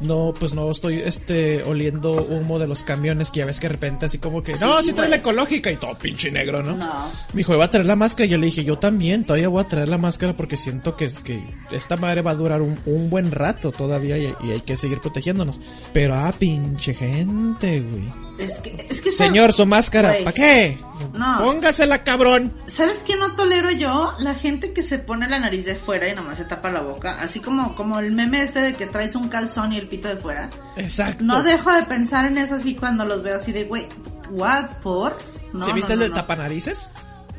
[0.00, 3.72] no, pues no estoy, este, oliendo humo de los camiones que ya ves que de
[3.72, 6.76] repente así como que, no, sí trae la ecológica y todo pinche negro, ¿no?
[6.76, 7.06] No.
[7.32, 8.26] Me dijo, ¿va a traer la máscara?
[8.26, 11.10] Y yo le dije, yo también, todavía voy a traer la máscara porque siento que,
[11.24, 14.76] que esta madre va a durar un, un buen rato todavía y, y hay que
[14.76, 15.60] seguir protegiéndonos.
[15.92, 18.25] Pero, ah, pinche gente, güey.
[18.38, 20.14] Es que, es que Señor, su máscara.
[20.18, 20.78] ¿para qué?
[21.14, 21.38] No.
[21.38, 22.52] Póngasela, cabrón.
[22.66, 24.14] ¿Sabes qué no tolero yo?
[24.18, 27.18] La gente que se pone la nariz de fuera y nomás se tapa la boca.
[27.20, 30.16] Así como, como el meme este de que traes un calzón y el pito de
[30.16, 30.50] fuera.
[30.76, 31.24] Exacto.
[31.24, 33.88] No dejo de pensar en eso así cuando los veo así de, güey,
[34.30, 34.70] ¿what?
[34.82, 35.16] ¿Por?
[35.52, 36.90] No, ¿Sí viste no, el de tapanarices?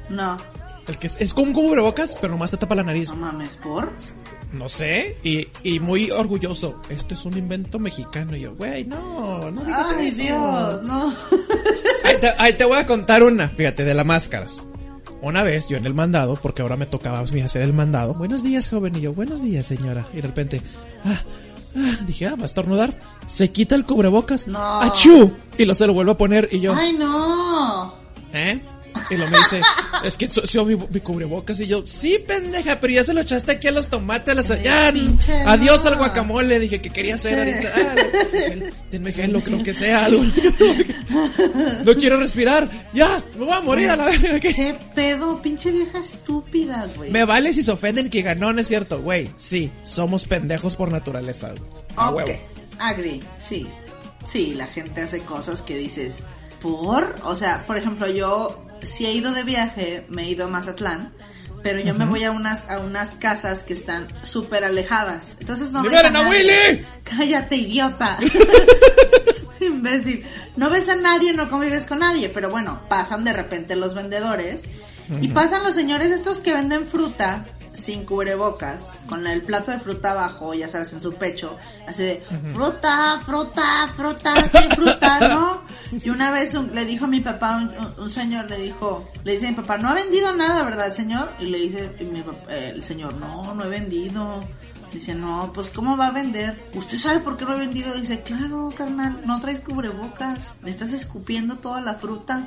[0.09, 0.37] No,
[0.87, 3.09] El que es, es como un cubrebocas, pero nomás te tapa la nariz.
[3.09, 3.91] no mames, ¿por?
[4.53, 5.17] No sé.
[5.23, 6.81] Y, y muy orgulloso.
[6.89, 8.35] Esto es un invento mexicano.
[8.35, 10.23] Y yo, güey, no, no digas Ay, eso.
[10.23, 11.13] Dios, no.
[12.05, 14.63] Ahí te, ahí te voy a contar una, fíjate, de las máscaras.
[15.21, 18.13] Una vez yo en el mandado, porque ahora me tocaba hacer el mandado.
[18.13, 18.95] Buenos días, joven.
[18.95, 20.07] Y yo, buenos días, señora.
[20.13, 20.61] Y de repente,
[21.03, 21.19] ah,
[21.75, 22.93] ah, dije, ah, va a estornudar.
[23.27, 24.47] Se quita el cubrebocas.
[24.47, 24.79] No.
[24.79, 25.33] ¡Achú!
[25.57, 27.93] Y lo se lo vuelvo a poner y yo, Ay, no.
[28.31, 28.61] ¿eh?
[29.09, 29.61] Y lo me dice,
[30.03, 31.59] es que soy mi, mi cubrebocas.
[31.59, 34.29] Y yo, sí, pendeja, pero ya se lo echaste aquí a los tomates.
[34.29, 35.89] a las- pinche adiós no.
[35.91, 36.59] al guacamole.
[36.59, 37.71] Dije que quería hacer ahorita.
[37.75, 37.95] Ah,
[38.31, 40.23] gel, denme gel, lo, lo que sea, algo.
[41.85, 42.69] No quiero respirar.
[42.93, 44.39] Ya, me voy a morir a la verga.
[44.39, 44.53] ¿qué?
[44.53, 45.41] ¿Qué pedo?
[45.41, 47.11] Pinche vieja estúpida, güey.
[47.11, 49.29] Me vale si se ofenden que ganó, no es cierto, güey.
[49.37, 51.53] Sí, somos pendejos por naturaleza.
[51.95, 52.23] güey.
[52.35, 52.39] Ok,
[52.79, 53.67] agree, sí.
[54.29, 56.15] Sí, la gente hace cosas que dices,
[56.61, 57.15] ¿por?
[57.23, 61.13] O sea, por ejemplo, yo si he ido de viaje, me he ido a Mazatlán,
[61.63, 65.37] pero yo me voy a unas, a unas casas que están súper alejadas.
[65.39, 66.39] Entonces no ves ¡Liberen a nadie.
[66.39, 66.85] Willy!
[67.03, 68.17] Cállate, idiota.
[69.59, 70.25] Imbécil.
[70.55, 74.63] No ves a nadie, no convives con nadie, pero bueno, pasan de repente los vendedores
[75.21, 80.11] y pasan los señores estos que venden fruta sin cubrebocas, con el plato de fruta
[80.11, 81.55] abajo, ya sabes, en su pecho,
[81.87, 85.61] así de fruta, fruta, fruta, sin fruta, ¿no?
[85.91, 89.47] Y una vez un- le dijo a mi papá, un, señor le dijo, le dice
[89.47, 91.29] a mi papá, no ha vendido nada, ¿verdad, señor?
[91.39, 92.19] Y le dice y mi
[92.49, 94.41] eh, el señor, no, no he vendido.
[94.91, 96.69] Dice, no, pues ¿cómo va a vender?
[96.73, 97.93] ¿Usted sabe por qué no he vendido?
[97.93, 102.41] Dice, claro, carnal, no traes cubrebocas, le estás escupiendo toda la fruta.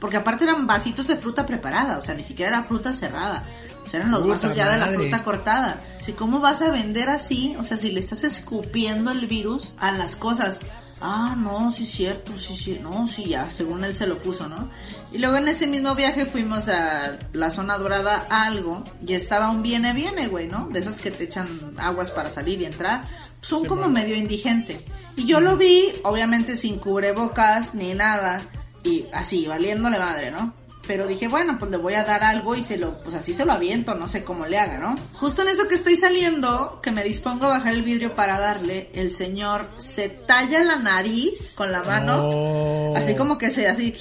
[0.00, 3.44] Porque aparte eran vasitos de fruta preparada, o sea, ni siquiera era fruta cerrada.
[3.84, 5.82] O sea, eran los Puta vasos ya de la fruta cortada.
[5.98, 7.54] Dice, ¿cómo vas a vender así?
[7.58, 10.60] O sea, si le estás escupiendo el virus a las cosas.
[11.06, 14.48] Ah, no, sí es cierto, sí, sí, no, sí, ya, según él se lo puso,
[14.48, 14.70] ¿no?
[15.12, 19.50] Y luego en ese mismo viaje fuimos a la zona dorada a algo y estaba
[19.50, 20.66] un viene viene, güey, ¿no?
[20.72, 23.04] De esos que te echan aguas para salir y entrar.
[23.42, 23.94] Son Sí, como bueno.
[24.00, 24.80] medio indigente.
[25.14, 28.40] Y yo lo vi, obviamente sin cubrebocas ni nada,
[28.82, 30.54] y así, valiéndole madre, ¿no?
[30.86, 33.44] Pero dije, bueno, pues le voy a dar algo y se lo, pues así se
[33.44, 34.96] lo aviento, no sé cómo le haga, ¿no?
[35.14, 38.90] Justo en eso que estoy saliendo, que me dispongo a bajar el vidrio para darle,
[38.94, 42.94] el señor se talla la nariz con la mano, Oh.
[42.96, 43.94] así como que se, así,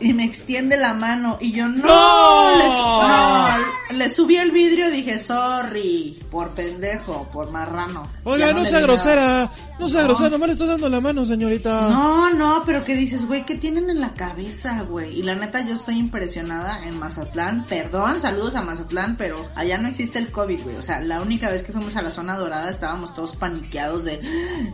[0.00, 2.58] y me extiende la mano y yo no, ¡No!
[2.58, 8.08] Le, no, le subí el vidrio y dije, sorry, por pendejo, por marrano.
[8.24, 11.88] Oiga, no, sea grosera, no sea grosera, nomás le estoy dando la mano, señorita.
[11.88, 15.18] No, no, pero que dices, güey, ¿qué tienen en la cabeza, güey?
[15.18, 17.66] Y la neta, yo estoy impresionada en Mazatlán.
[17.66, 20.76] Perdón, saludos a Mazatlán, pero allá no existe el COVID, güey.
[20.76, 24.20] O sea, la única vez que fuimos a la zona dorada estábamos todos paniqueados de,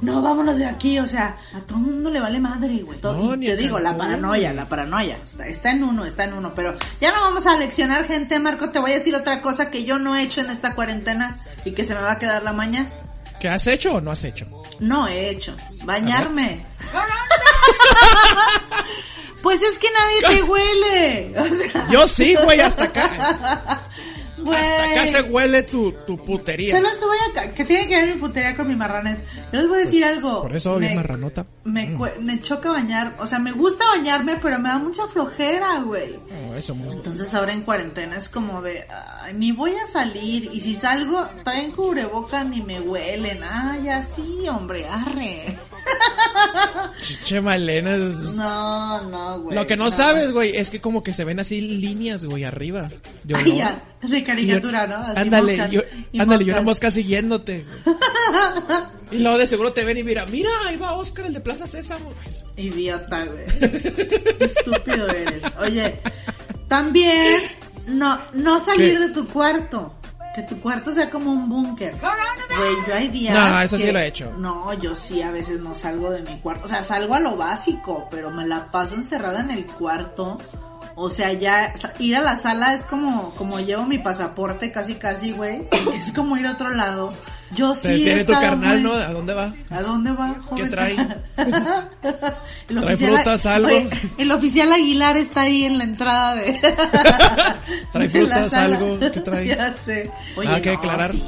[0.01, 0.99] no, vámonos de aquí.
[0.99, 2.99] O sea, a todo el mundo le vale madre, güey.
[2.99, 5.20] Y te digo, la paranoia, la paranoia.
[5.23, 6.55] Está, está en uno, está en uno.
[6.55, 8.71] Pero ya no vamos a leccionar gente, Marco.
[8.71, 11.73] Te voy a decir otra cosa que yo no he hecho en esta cuarentena y
[11.73, 12.91] que se me va a quedar la maña.
[13.41, 14.47] ¿Qué has hecho o no has hecho?
[14.81, 15.57] No he hecho.
[15.85, 16.65] Bañarme.
[19.43, 21.35] pues es que nadie te huele.
[21.39, 23.81] O sea, Yo sí, güey, hasta acá.
[24.61, 26.79] Hasta acá se huele tu, tu putería.
[26.81, 27.51] Voy a...
[27.53, 29.19] ¿Qué tiene que ver mi putería con mi marranes?
[29.53, 30.43] Yo les voy a decir algo.
[30.43, 31.47] Por eso bien marranota.
[31.65, 33.17] Me, cue- me choca bañar.
[33.21, 36.19] O sea, me gusta bañarme, pero me da mucha flojera, güey.
[36.57, 36.75] Eso.
[36.75, 38.87] Entonces ahora en cuarentena es como de,
[39.23, 43.41] "Ay, ni voy a salir y si salgo traen cubrebocas ni me huelen.
[43.43, 45.59] Ay, así, hombre, arre.
[46.97, 47.97] Chiche Malena.
[47.97, 49.57] No, no, güey.
[49.57, 52.89] Lo que no, sabes, güey, es que como que se ven así líneas, güey, arriba.
[53.25, 54.97] De Ay, ya, de caricatura, ¿no?
[54.97, 57.65] Así ándale, moscas, yo, y ándale, y una mosca siguiéndote.
[59.11, 61.67] y luego de seguro te ven y mira, mira, ahí va Oscar, el de Plaza
[61.67, 62.13] Sésamo.
[62.57, 63.47] Idiota, güey.
[63.59, 65.43] Qué estúpido eres.
[65.59, 66.01] Oye,
[66.69, 67.43] también
[67.87, 69.09] no, no salir ¿Qué?
[69.09, 69.95] de tu cuarto.
[70.35, 71.97] Que tu cuarto sea como un búnker.
[72.57, 73.35] Güey, yo hay días.
[73.35, 74.33] No, eso sí que- lo he hecho.
[74.39, 76.67] No, yo sí a veces no salgo de mi cuarto.
[76.67, 80.39] O sea, salgo a lo básico, pero me la paso encerrada en el cuarto.
[80.95, 85.33] O sea, ya ir a la sala es como, como llevo mi pasaporte casi casi,
[85.33, 85.69] güey.
[85.95, 87.13] Es como ir a otro lado.
[87.55, 87.83] Yo sí.
[87.89, 88.95] Te tiene tu carnal, muy- ¿no?
[88.97, 89.53] ¿A dónde va?
[89.71, 90.65] ¿A dónde va, joven?
[90.65, 90.97] ¿Qué trae?
[92.69, 93.67] ¿Trae frutas, algo?
[93.69, 96.53] Oye, el oficial Aguilar está ahí en la entrada de...
[97.93, 98.99] ¿Trae frutas, algo?
[99.01, 99.47] ¿Qué trae?
[99.49, 100.11] Ya sé.
[100.37, 101.11] Oye, Ah, que declarar.
[101.13, 101.23] sí.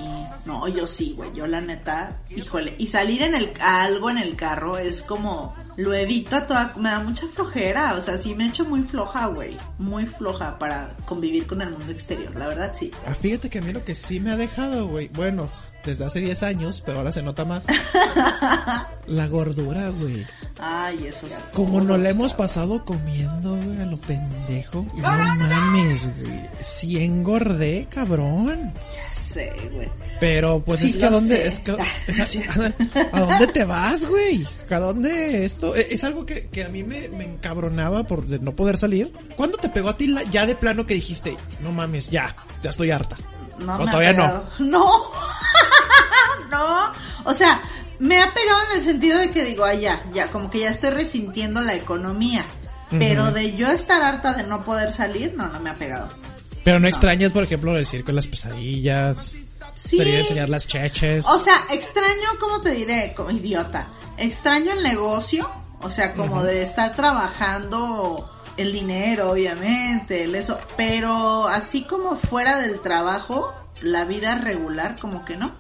[0.44, 1.32] No, yo sí, güey.
[1.35, 2.74] Yo la neta, híjole.
[2.78, 6.74] Y salir en el a algo en el carro es como lo evito a toda,
[6.76, 10.58] me da mucha flojera, o sea, sí me he hecho muy floja, güey, muy floja
[10.58, 12.90] para convivir con el mundo exterior, la verdad sí.
[13.06, 15.48] Ah, fíjate que a mí lo que sí me ha dejado, güey, bueno,
[15.85, 17.66] desde hace 10 años, pero ahora se nota más.
[19.07, 20.25] la gordura, güey.
[20.59, 21.35] Ay, eso sí.
[21.53, 24.87] Como no la hemos pasado comiendo, güey, a lo pendejo.
[24.95, 26.40] No mames, güey.
[26.61, 28.73] Sí engordé, cabrón.
[28.95, 29.88] Ya sé, güey.
[30.21, 32.40] Pero pues Sí, es que a dónde es que, Ah, es a, sí.
[33.12, 34.47] ¿a dónde te vas, güey?
[34.71, 35.75] ¿A dónde esto?
[35.75, 39.12] Es, es algo que, que a mí me, me encabronaba por de no poder salir.
[39.37, 42.71] ¿Cuándo te pegó a ti la- ya de plano que dijiste, no mames, ya, ya
[42.71, 43.16] estoy harta?
[43.59, 44.23] No O me ha todavía no.
[44.23, 44.49] pegado.
[44.61, 45.03] No.
[46.62, 46.92] No.
[47.25, 47.61] O sea,
[47.98, 50.70] me ha pegado en el sentido de que digo, ay, ya, ya, como que ya
[50.70, 52.44] estoy resintiendo la economía.
[52.90, 56.11] Pero de yo estar harta de no poder salir, no, no me ha pegado.
[56.62, 59.35] Pero no, extrañas, por ejemplo, el circo de las pesadillas.
[59.75, 59.96] Sí.
[59.96, 61.27] Sería enseñar las cheches.
[61.27, 63.14] O sea, extraño, ¿cómo te diré?
[63.16, 63.87] Como idiota.
[64.18, 71.48] Extraño el negocio, o sea, como de estar trabajando el dinero, obviamente, el eso, pero
[71.48, 75.53] así como fuera del trabajo, la vida regular, como que no,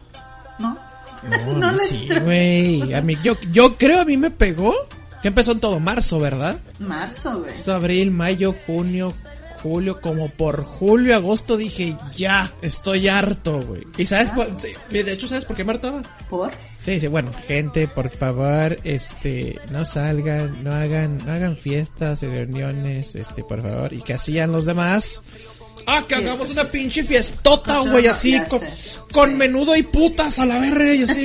[0.58, 0.78] ¿no?
[1.22, 2.92] No, no sí, güey.
[2.94, 4.74] A mí, yo, yo creo a mí me pegó.
[5.22, 6.58] Que empezó en todo marzo, ¿verdad?
[6.80, 7.52] Marzo, güey.
[7.72, 9.14] Abril, mayo, junio,
[9.62, 13.84] julio, como por julio, agosto dije, ya, estoy harto, güey.
[13.96, 14.34] ¿Y sabes Ah.
[14.34, 14.56] cuál?
[14.90, 16.02] De hecho, ¿sabes por qué me hartaba?
[16.28, 16.50] ¿Por?
[16.80, 23.14] Sí, sí, bueno, gente, por favor, este, no salgan, no hagan, no hagan fiestas, reuniones,
[23.14, 25.22] este, por favor, y que hacían los demás.
[25.86, 28.60] Ah, que hagamos una pinche fiestota, güey, así, con,
[29.12, 31.24] con menudo y putas a la verga, y así,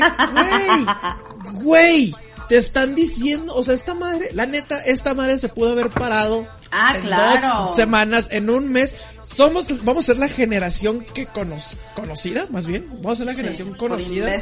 [1.54, 2.16] güey, güey,
[2.50, 6.48] te están diciendo, o sea, esta madre, la neta, esta madre se pudo haber parado
[6.72, 7.66] Ah, en claro.
[7.68, 8.96] dos semanas, en un mes.
[9.34, 11.58] Somos, vamos a ser la generación que cono-
[11.96, 14.42] conocida, más bien, vamos a ser la generación Sí, conocida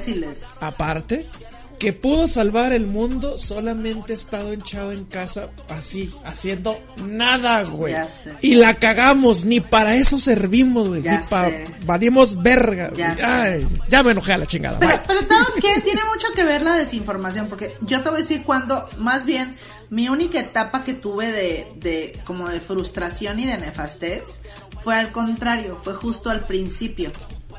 [0.61, 1.27] aparte,
[1.79, 7.95] que pudo salvar el mundo solamente estado hinchado en casa, así, haciendo nada, güey.
[8.41, 11.01] Y la cagamos, ni para eso servimos, güey.
[11.01, 11.65] Ya Ni para, sé.
[11.85, 13.15] valimos verga, Ya.
[13.23, 14.79] Ay, ya me enojé a la chingada.
[14.79, 15.81] Pero, pero ¿sabes qué?
[15.81, 19.57] Tiene mucho que ver la desinformación, porque yo te voy a decir cuando, más bien,
[19.89, 24.41] mi única etapa que tuve de, de, como de frustración y de nefastez,
[24.83, 27.11] fue al contrario, fue justo al principio,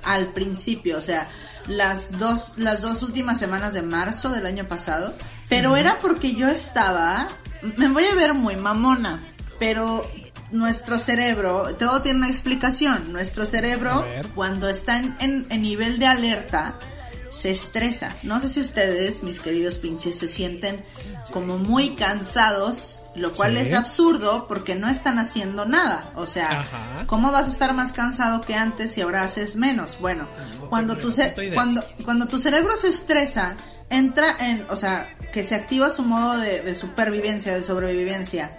[0.02, 1.28] al principio, o sea,
[1.68, 5.14] las dos, las dos últimas semanas de marzo del año pasado,
[5.48, 7.28] pero era porque yo estaba,
[7.76, 9.20] me voy a ver muy mamona,
[9.58, 10.08] pero
[10.52, 13.12] nuestro cerebro, todo tiene una explicación.
[13.12, 16.78] Nuestro cerebro, cuando está en, en- en nivel de alerta,
[17.30, 18.14] se estresa.
[18.22, 20.84] No sé si ustedes, mis queridos pinches, se sienten
[21.32, 23.62] como muy cansados, lo cual Sí.
[23.64, 26.10] es absurdo porque no están haciendo nada.
[26.16, 27.04] O sea, Ajá.
[27.06, 29.98] ¿cómo vas a estar más cansado que antes si ahora haces menos?
[30.00, 30.28] Bueno,
[30.68, 31.12] cuando, tu
[31.54, 33.56] cuando, cuando tu cerebro se estresa,
[33.90, 38.58] entra en, o sea, que se activa su modo de, de supervivencia, de sobrevivencia.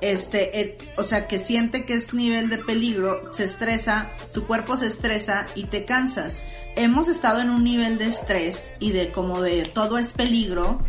[0.00, 4.76] Este, eh, o sea, que siente que es nivel de peligro, se estresa, tu cuerpo
[4.76, 6.44] se estresa y te cansas.
[6.74, 10.80] Hemos estado en un nivel de estrés y de como de todo es peligro.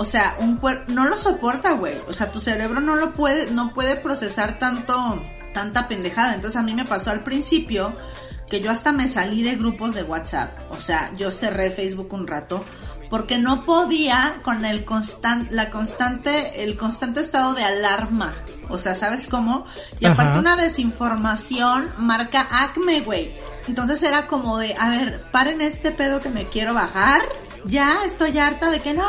[0.00, 1.98] O sea, un cuerpo no lo soporta, güey.
[2.08, 6.34] O sea, tu cerebro no lo puede, no puede procesar tanto, tanta pendejada.
[6.34, 7.92] Entonces a mí me pasó al principio
[8.48, 10.52] que yo hasta me salí de grupos de WhatsApp.
[10.70, 12.64] O sea, yo cerré Facebook un rato
[13.10, 18.32] porque no podía con el constan la constante, el constante estado de alarma.
[18.70, 19.66] O sea, ¿sabes cómo?
[19.98, 20.14] Y Ajá.
[20.14, 23.34] aparte una desinformación marca Acme, güey.
[23.68, 27.20] Entonces era como de, a ver, paren este pedo que me quiero bajar.
[27.66, 29.08] Ya estoy harta de que no,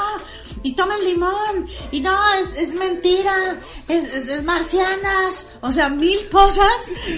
[0.64, 6.28] y tomen limón, y no, es, es mentira, es, es, es marcianas, o sea, mil
[6.30, 6.68] cosas.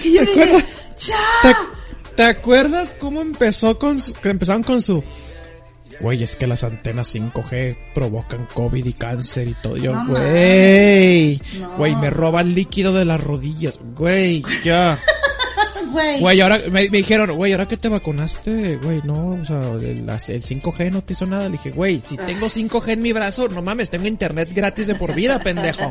[0.04, 0.64] Y yo ¿Te dije, acuerdas?
[1.00, 1.16] ya.
[1.42, 1.54] ¿Te,
[2.16, 5.02] te acuerdas cómo empezó con su- que empezaron con su
[6.00, 9.76] Güey, es que las antenas 5G provocan COVID y cáncer y todo.
[9.76, 11.40] Yo, No güey.
[11.60, 11.76] No.
[11.76, 13.78] Güey, me roban líquido de las rodillas.
[13.94, 14.98] Güey, ya.
[15.94, 16.20] Güey.
[16.20, 20.04] Güey, ahora me, me dijeron, güey, ahora que te vacunaste, güey, no, o sea, el,
[20.04, 21.44] las- el 5G no te hizo nada.
[21.44, 24.94] Le dije, güey, si tengo 5G en mi brazo, no mames, tengo internet gratis de
[24.96, 25.90] por vida, pendejo.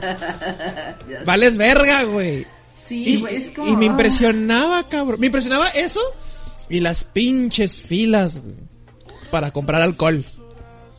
[1.25, 2.45] Vales verga, güey.
[2.87, 3.67] Sí, Y, güey, es como...
[3.67, 5.19] y me impresionaba, cabrón.
[5.19, 6.01] Me impresionaba eso
[6.69, 8.55] y las pinches filas güey,
[9.31, 10.23] para comprar alcohol.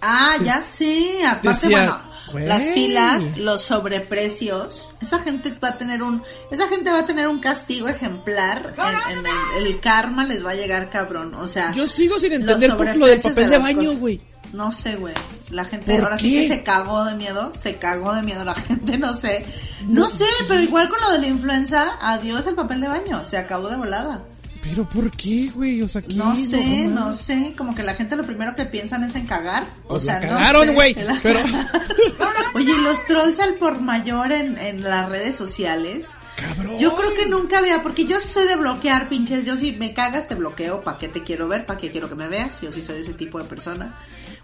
[0.00, 1.24] Ah, ya sé.
[1.26, 4.90] Aparte, Decía, bueno, las filas, los sobreprecios.
[5.00, 8.74] Esa gente va a tener un, esa gente va a tener un castigo ejemplar.
[8.76, 11.34] En, en el, el karma les va a llegar cabrón.
[11.34, 14.20] O sea, Yo sigo sin entender por lo del papel de baño, güey.
[14.52, 15.14] No sé, güey.
[15.50, 17.52] La gente ¿Por ahora sí que se cagó de miedo.
[17.60, 19.44] Se cagó de miedo la gente, no sé.
[19.86, 23.24] No, sé, pero igual con lo de la influenza, adiós el papel de baño.
[23.24, 24.22] Se acabó de volada.
[24.64, 25.82] Pero ¿por qué, güey?
[25.82, 26.14] O sea, ¿qué?
[26.14, 29.66] No sé, no, sé, como que la gente lo primero que piensan es en cagar.
[29.88, 31.40] O sea, la cagaron, güey, la- pero-
[32.54, 36.06] Oye, ¿y los trolls al por mayor en, en las redes sociales.
[36.36, 36.78] Cabrón.
[36.78, 39.44] Yo creo que nunca había, porque yo sí soy de bloquear, pinches.
[39.44, 40.80] Yo si me cagas, te bloqueo.
[40.82, 41.66] ¿Para qué te quiero ver?
[41.66, 42.60] ¿Para qué quiero que me veas?
[42.60, 43.94] Yo sí soy de ese tipo de persona.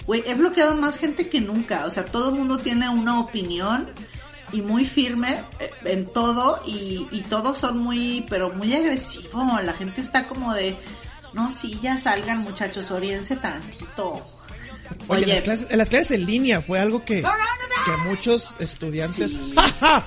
[0.06, 1.84] Güey, he bloqueado más gente que nunca.
[1.86, 3.86] O sea, todo el mundo tiene una opinión
[4.52, 9.64] y muy firme eh, en todo y, y todos son muy, pero muy agresivos.
[9.64, 10.76] La gente está como de,
[11.32, 14.26] no, sí, ya salgan muchachos, oríense tantito.
[15.08, 19.30] Oye, en las, clases, en las clases en línea fue algo que, que muchos estudiantes...
[19.32, 19.54] Sí.
[19.56, 20.06] ¡Ja, ja!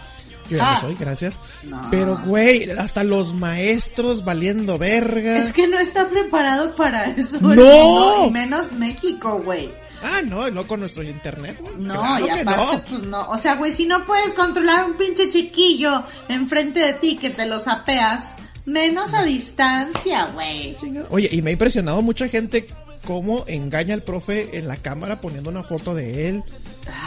[0.49, 0.73] Yo ya Ah.
[0.75, 1.39] no soy, gracias.
[1.63, 1.87] No.
[1.89, 5.37] Pero, güey, hasta los maestros valiendo verga.
[5.37, 7.37] Es que no está preparado para eso.
[7.37, 7.63] el ¡No!
[7.63, 9.71] mundo, y menos México, güey.
[10.03, 11.75] Ah, no, no con nuestro internet, güey.
[11.77, 12.83] No, Claro y que aparte, no.
[12.83, 13.29] pues no.
[13.29, 17.45] O sea, güey, si no puedes controlar un pinche chiquillo enfrente de ti que te
[17.45, 18.33] lo sapeas,
[18.65, 20.75] menos a distancia, güey.
[21.09, 22.65] Oye, y me ha impresionado mucha gente
[23.05, 26.43] cómo engaña al profe en la cámara poniendo una foto de él.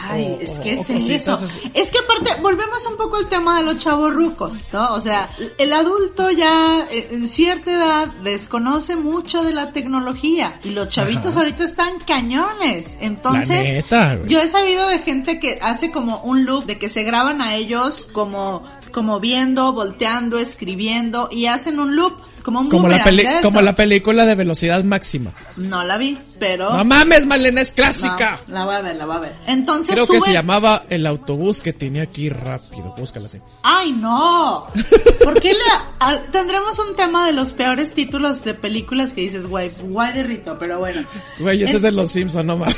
[0.09, 1.33] Ay, O- es que o es eso.
[1.33, 1.71] así.
[1.75, 4.93] Es que aparte, volvemos un poco al tema de los chavos rucos, ¿no?
[4.95, 5.29] O sea,
[5.59, 11.27] el adulto ya eh, en cierta edad desconoce mucho de la tecnología y los chavitos
[11.33, 11.39] Ajá.
[11.41, 12.97] ahorita están cañones.
[13.01, 17.03] Entonces, neta, yo he sabido de gente que hace como un loop de que se
[17.03, 22.13] graban a ellos como como viendo, volteando, escribiendo y hacen un loop
[22.47, 23.41] como un Como la, peli- eso.
[23.41, 25.33] como la película de velocidad máxima.
[25.57, 28.39] No la vi, pero No mames, Malena, es clásica.
[28.47, 29.35] No, la voy a ver, la voy a ver.
[29.47, 32.95] Entonces Creo que se llamaba El autobús que tenía que ir rápido.
[32.97, 33.39] Búscala así.
[33.63, 34.65] ¡Ay, no!
[35.25, 35.59] ¿Por qué le,
[35.99, 40.23] a- tendremos un tema de los peores títulos de películas que dices, güey, guay de
[40.23, 41.05] rito, pero bueno.
[41.39, 42.77] Güey, ese es de los Simpsons, no mames.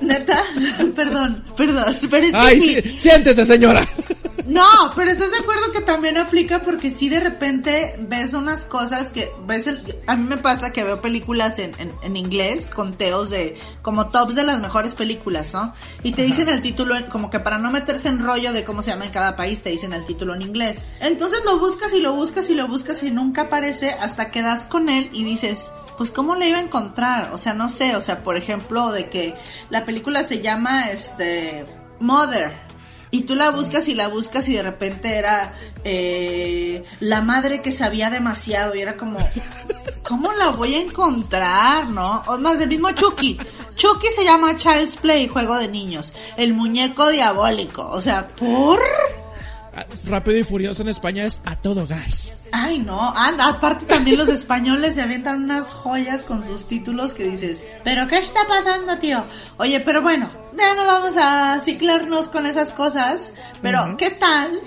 [0.00, 0.42] Neta,
[0.96, 3.82] perdón, perdón, pero es que Ay, sí, siéntese, señora.
[4.46, 9.10] No, pero estás de acuerdo que también aplica porque si de repente ves unas cosas
[9.10, 13.30] que ves el, a mí me pasa que veo películas en, en, en inglés, conteos
[13.30, 15.74] de, como tops de las mejores películas, ¿no?
[16.04, 18.90] Y te dicen el título, como que para no meterse en rollo de cómo se
[18.90, 20.78] llama en cada país, te dicen el título en inglés.
[21.00, 24.64] Entonces lo buscas y lo buscas y lo buscas y nunca aparece hasta que das
[24.64, 28.00] con él y dices, pues cómo le iba a encontrar, o sea, no sé, o
[28.00, 29.34] sea, por ejemplo, de que
[29.70, 31.64] la película se llama, este,
[32.00, 32.65] Mother.
[33.10, 35.54] Y tú la buscas y la buscas y de repente era
[35.84, 39.18] eh, la madre que sabía demasiado y era como,
[40.02, 42.22] ¿cómo la voy a encontrar, no?
[42.26, 43.38] O más, el mismo Chucky.
[43.76, 46.14] Chucky se llama Child's Play, juego de niños.
[46.36, 47.88] El muñeco diabólico.
[47.88, 48.80] O sea, ¿por?
[49.76, 52.34] Ah, Rápido y Furioso en España es a todo gas.
[52.50, 52.98] Ay, no.
[52.98, 58.06] Anda, aparte también los españoles se avientan unas joyas con sus títulos que dices, ¿pero
[58.06, 59.24] qué está pasando, tío?
[59.58, 63.34] Oye, pero bueno, ya no vamos a ciclarnos con esas cosas.
[63.60, 64.58] Pero, ¿qué tal?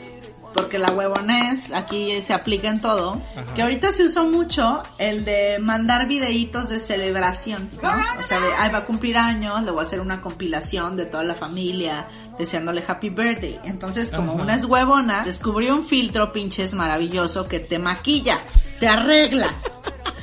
[0.53, 3.21] Porque la huevonés aquí se aplica en todo.
[3.35, 3.53] Ajá.
[3.53, 7.89] Que ahorita se usó mucho el de mandar videitos de celebración, ¿no?
[8.19, 11.05] O sea, de, ay, va a cumplir años, le voy a hacer una compilación de
[11.05, 13.59] toda la familia, deseándole happy birthday.
[13.63, 14.41] Entonces, como Ajá.
[14.43, 18.39] una es huevona, descubrió un filtro pinches maravilloso que te maquilla,
[18.79, 19.53] te arregla.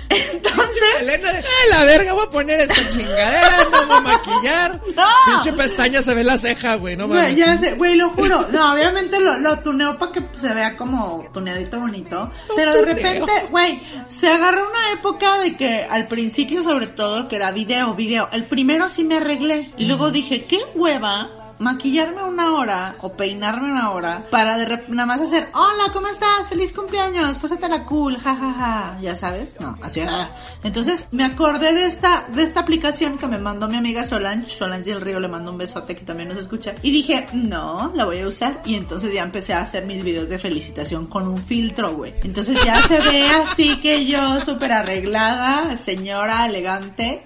[0.33, 4.81] Entonces, Elena, de, "Ay, la verga, voy a poner esta chingadera, no voy a maquillar.
[4.97, 5.05] No.
[5.27, 7.37] Pinche pestaña se ve la ceja, güey, no mames.
[7.37, 8.47] ya sé, güey, lo juro.
[8.51, 12.31] No, obviamente lo, lo tuneo para que se vea como tuneadito bonito.
[12.55, 13.79] pero de repente, güey,
[14.09, 18.29] se agarró una época de que al principio sobre todo, que era video, video.
[18.33, 19.71] El primero sí me arreglé.
[19.77, 25.07] Y luego dije, qué hueva maquillarme una hora o peinarme una hora para de nada
[25.07, 26.49] más hacer, hola, ¿cómo estás?
[26.49, 30.29] Feliz cumpleaños, pásatela cool, jajaja, ya sabes, no, así ah.
[30.63, 34.91] Entonces me acordé de esta, de esta aplicación que me mandó mi amiga Solange, Solange
[34.91, 38.21] del Río, le mando un besote que también nos escucha, y dije, no, la voy
[38.21, 41.95] a usar, y entonces ya empecé a hacer mis videos de felicitación con un filtro,
[41.95, 42.15] güey.
[42.23, 47.25] Entonces ya se ve así que yo súper arreglada, señora, elegante,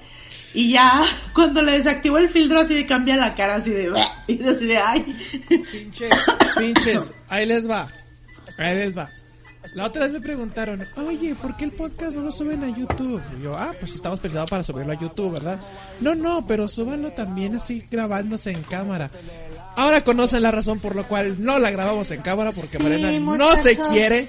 [0.55, 1.03] y ya,
[1.35, 3.89] cuando le desactivo el filtro así de cambia la cara así de...
[3.91, 4.79] "Bleh", Y es así de...
[4.79, 5.17] ¡Ay!
[5.71, 6.11] Pinches,
[6.59, 7.89] pinches, ahí les va.
[8.59, 9.09] Ahí les va.
[9.75, 13.23] La otra vez me preguntaron, oye, ¿por qué el podcast no lo suben a YouTube?
[13.39, 15.61] Y yo, ah, pues estamos pensados para subirlo a YouTube, ¿verdad?
[16.01, 19.11] No, no, pero súbanlo también así grabándose en cámara.
[19.77, 23.53] Ahora conocen la razón por la cual no la grabamos en cámara, porque Marina no
[23.63, 24.27] se quiere,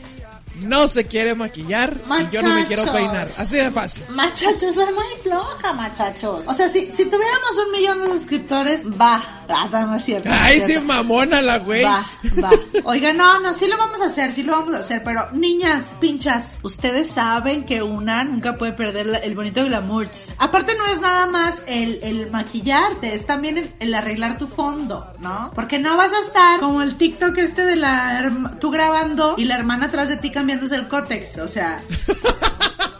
[0.61, 3.27] no se quiere maquillar y yo no me quiero peinar.
[3.37, 4.03] Así de fácil.
[4.09, 6.45] Muchachos, soy muy floja, muchachos.
[6.47, 9.21] O sea, si, si tuviéramos un millón de suscriptores, va.
[9.53, 10.29] Ah, no, no es cierto.
[10.29, 10.85] no es Ay, sí, cierto.
[10.85, 11.83] mamona la güey.
[11.83, 12.05] Va,
[12.41, 12.49] va.
[12.85, 15.95] Oiga, no, no, sí lo vamos a hacer, sí lo vamos a hacer, pero niñas,
[15.99, 20.01] pinchas, ustedes saben que una nunca puede perder la- el bonito glamour.
[20.37, 25.11] Aparte no es nada más el, el maquillarte, es también el, el arreglar tu fondo,
[25.19, 25.51] ¿no?
[25.53, 29.55] Porque no vas a estar como el TikTok este de la tú grabando y la
[29.55, 31.81] hermana atrás de ti cambiándose el cótex, o sea...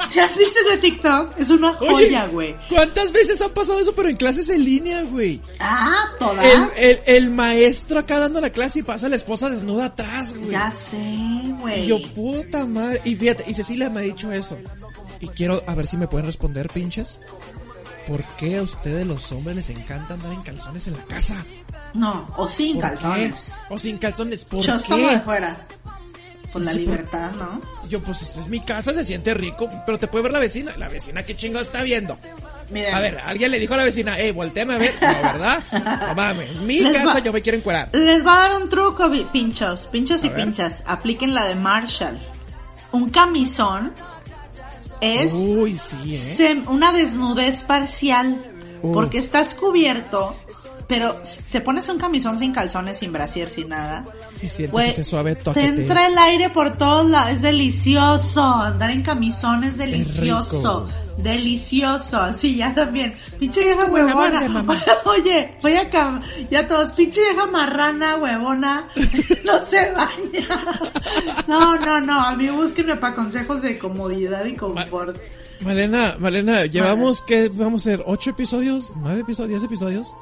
[0.10, 2.54] Si has visto ese TikTok, es una joya, güey.
[2.68, 5.42] ¿Cuántas veces han pasado eso, pero en clases en línea, güey?
[5.58, 6.44] Ah, todas.
[6.44, 10.50] El, el, el maestro acá dando la clase y pasa la esposa desnuda atrás, güey.
[10.52, 10.98] Ya sé,
[11.62, 11.88] güey.
[11.88, 13.00] yo, puta madre.
[13.06, 14.58] Y fíjate, y Cecilia me ha dicho eso.
[15.22, 17.22] Y quiero a ver si me pueden responder, pinches.
[18.06, 21.38] ¿Por qué a ustedes los hombres les encanta andar en calzones en la casa?
[21.94, 23.46] No, o sin ¿Por calzones.
[23.70, 23.74] qué?
[23.74, 25.20] O sin calzones, ¿por Yo tomo de qué?
[25.22, 25.66] fuera.
[26.52, 27.62] Por la Sí, libertad, ¿no?
[27.88, 30.76] Yo, pues, esta es mi casa, se siente rico, pero te puede ver la vecina.
[30.78, 32.18] La vecina, ¿qué chingo está viendo?
[32.70, 34.96] Miren, A ver, alguien le dijo a la vecina, hey, volteame a ver.
[35.02, 35.64] No, ¿verdad?
[36.08, 37.90] No mames, mi Les casa va- yo me quiero encuerar.
[37.94, 40.44] les va a dar un truco, pinchos, pinchos y ver.
[40.44, 40.84] pinchas.
[40.86, 42.18] Apliquen la de Marshall.
[42.92, 43.94] Un camisón
[45.00, 46.62] es Uy, sí, ¿eh?
[46.68, 48.38] una desnudez parcial.
[48.82, 48.94] Uf.
[48.94, 50.36] Porque estás cubierto,
[50.92, 51.16] pero
[51.50, 54.04] te pones un camisón sin calzones, sin brasier, sin nada.
[54.42, 55.70] Y sientes Güey, ese suave te toqueteo.
[55.70, 58.44] entra el aire por todos lados, es delicioso.
[58.44, 60.90] Andar en camisón es delicioso.
[61.16, 63.16] Delicioso, así ya también.
[63.40, 64.50] Pinche vieja huevona.
[64.50, 64.84] mamá.
[65.06, 68.90] Oye, voy a cam ya todos, pinche vieja marrana, huevona,
[69.46, 70.66] no se baña.
[71.48, 75.18] No, no, no, a mí búsquenme para consejos de comodidad y confort.
[75.64, 80.14] Malena, Malena, llevamos que vamos a hacer ocho episodios, nueve episodios, diez episodios.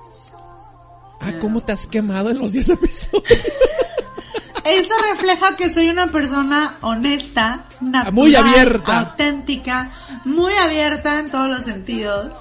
[1.22, 3.24] Ah, ¿cómo te has quemado en los diez episodios?
[4.66, 9.00] Eso refleja que soy una persona honesta, natural, Muy abierta.
[9.00, 9.92] auténtica,
[10.26, 12.34] muy abierta en todos los sentidos.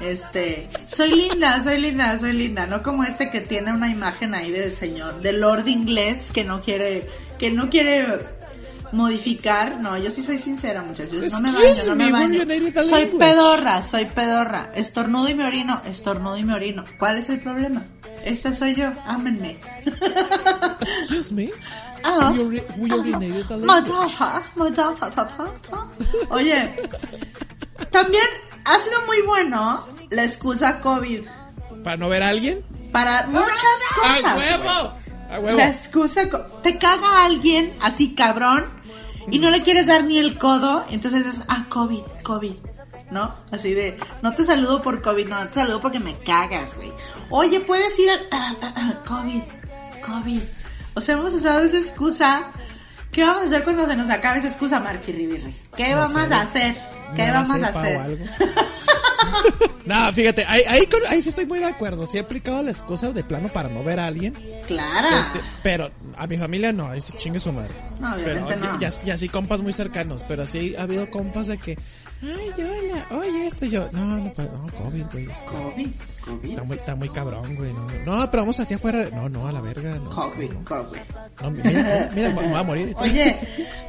[0.00, 4.50] Este, soy linda, soy linda, soy linda, no como este que tiene una imagen ahí
[4.50, 7.08] del señor, del lord inglés que no quiere,
[7.38, 8.06] que no quiere
[8.92, 9.80] modificar.
[9.80, 11.32] No, yo sí soy sincera, muchachos.
[11.32, 12.82] No me baño, no me baño.
[12.88, 14.70] Soy pedorra, soy pedorra.
[14.74, 16.84] Estornudo y me orino, estornudo y me orino.
[16.98, 17.84] ¿Cuál es el problema?
[18.24, 19.58] Esta soy yo, ámenme.
[20.80, 21.50] Excuse me.
[22.04, 22.32] Ah.
[22.32, 22.44] We
[22.76, 23.66] we urinated a little.
[26.30, 26.74] Oye,
[27.90, 28.24] también
[28.64, 31.22] ha sido muy bueno la excusa COVID
[31.84, 32.64] ¿Para no ver a alguien?
[32.92, 34.36] para muchas ¡A cosas.
[34.36, 34.92] huevo!
[35.30, 35.56] ¡A huevo!
[35.58, 36.22] La excusa,
[36.62, 38.66] te caga alguien así cabrón
[39.30, 42.54] y no le quieres dar ni el codo, entonces es, ah, COVID, COVID,
[43.12, 43.32] ¿no?
[43.52, 46.90] Así de, no te saludo por COVID, no, te saludo porque me cagas, güey.
[47.30, 49.42] Oye, puedes ir al, ah, ah, ah, COVID,
[50.04, 50.40] COVID.
[50.94, 52.44] O sea, hemos usado esa excusa.
[53.12, 55.54] ¿Qué vamos a hacer cuando se nos acabe esa excusa, Marky Ribirri?
[55.76, 56.34] ¿Qué No vamos sé.
[56.34, 56.76] a hacer?
[57.14, 58.18] ¿Qué vamos a hacer?
[59.84, 62.06] No, fíjate, ahí, ahí, con- ahí sí estoy muy de acuerdo.
[62.06, 64.32] Sí he aplicado la excusa de plano para no ver a alguien.
[64.68, 65.20] Clara.
[65.20, 67.70] Este, pero a mi familia no, ahí sí chingue su madre.
[67.98, 68.78] No, obviamente pero, no.
[68.80, 71.78] Ya, ya sí compas muy cercanos, pero sí ha habido compas de que,
[72.22, 75.26] ay, hola, oye esto, y yo, no, no, pues, no, COVID, güey.
[75.26, 75.88] COVID,
[76.24, 76.50] COVID.
[76.50, 77.72] Está muy, está muy cabrón, güey.
[77.72, 79.08] No, no, pero vamos aquí afuera.
[79.12, 79.96] No, no, a la verga.
[79.96, 81.00] No, COVID, COVID.
[81.42, 82.94] no, mira, mira, me voy a morir.
[82.98, 83.38] Oye,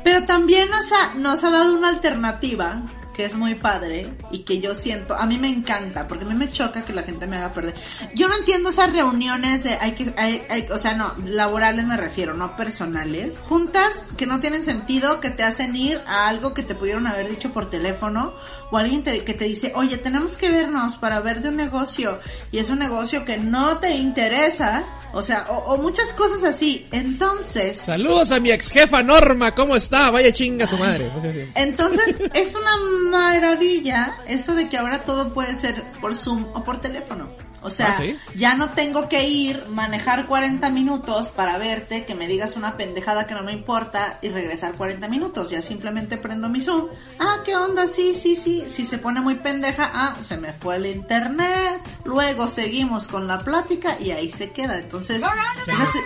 [0.03, 2.81] pero también nos ha, nos ha dado una alternativa
[3.15, 6.35] que es muy padre y que yo siento, a mí me encanta, porque a mí
[6.35, 7.75] me choca que la gente me haga perder.
[8.15, 11.95] Yo no entiendo esas reuniones de, hay que, hay, hay- o sea, no, laborales me
[11.97, 13.39] refiero, no personales.
[13.39, 17.29] Juntas que no tienen sentido, que te hacen ir a algo que te pudieron haber
[17.29, 18.33] dicho por teléfono,
[18.73, 22.19] o alguien te- que te dice, oye, tenemos que vernos para ver de un negocio,
[22.51, 26.87] y es un negocio que no te interesa, o sea, o, o muchas cosas así.
[26.91, 27.77] Entonces...
[27.77, 30.09] Saludos a mi ex jefa Norma, ¿cómo está?
[30.09, 31.11] Vaya chinga su madre.
[31.53, 32.75] Entonces, es una
[33.11, 37.29] maravilla eso de que ahora todo puede ser por Zoom o por teléfono.
[37.63, 38.17] O sea, Ah, ¿sí?
[38.35, 43.25] ya no tengo que ir, manejar 40 minutos para verte, que me digas una pendejada
[43.27, 45.49] que no me importa y regresar 40 minutos.
[45.49, 46.87] Ya simplemente prendo mi Zoom.
[47.19, 47.87] Ah, ¿qué onda?
[47.87, 48.65] Sí, sí, sí.
[48.69, 51.81] Si se pone muy pendeja, ah, se me fue el internet.
[52.03, 54.77] Luego seguimos con la plática y ahí se queda.
[54.77, 55.21] Entonces,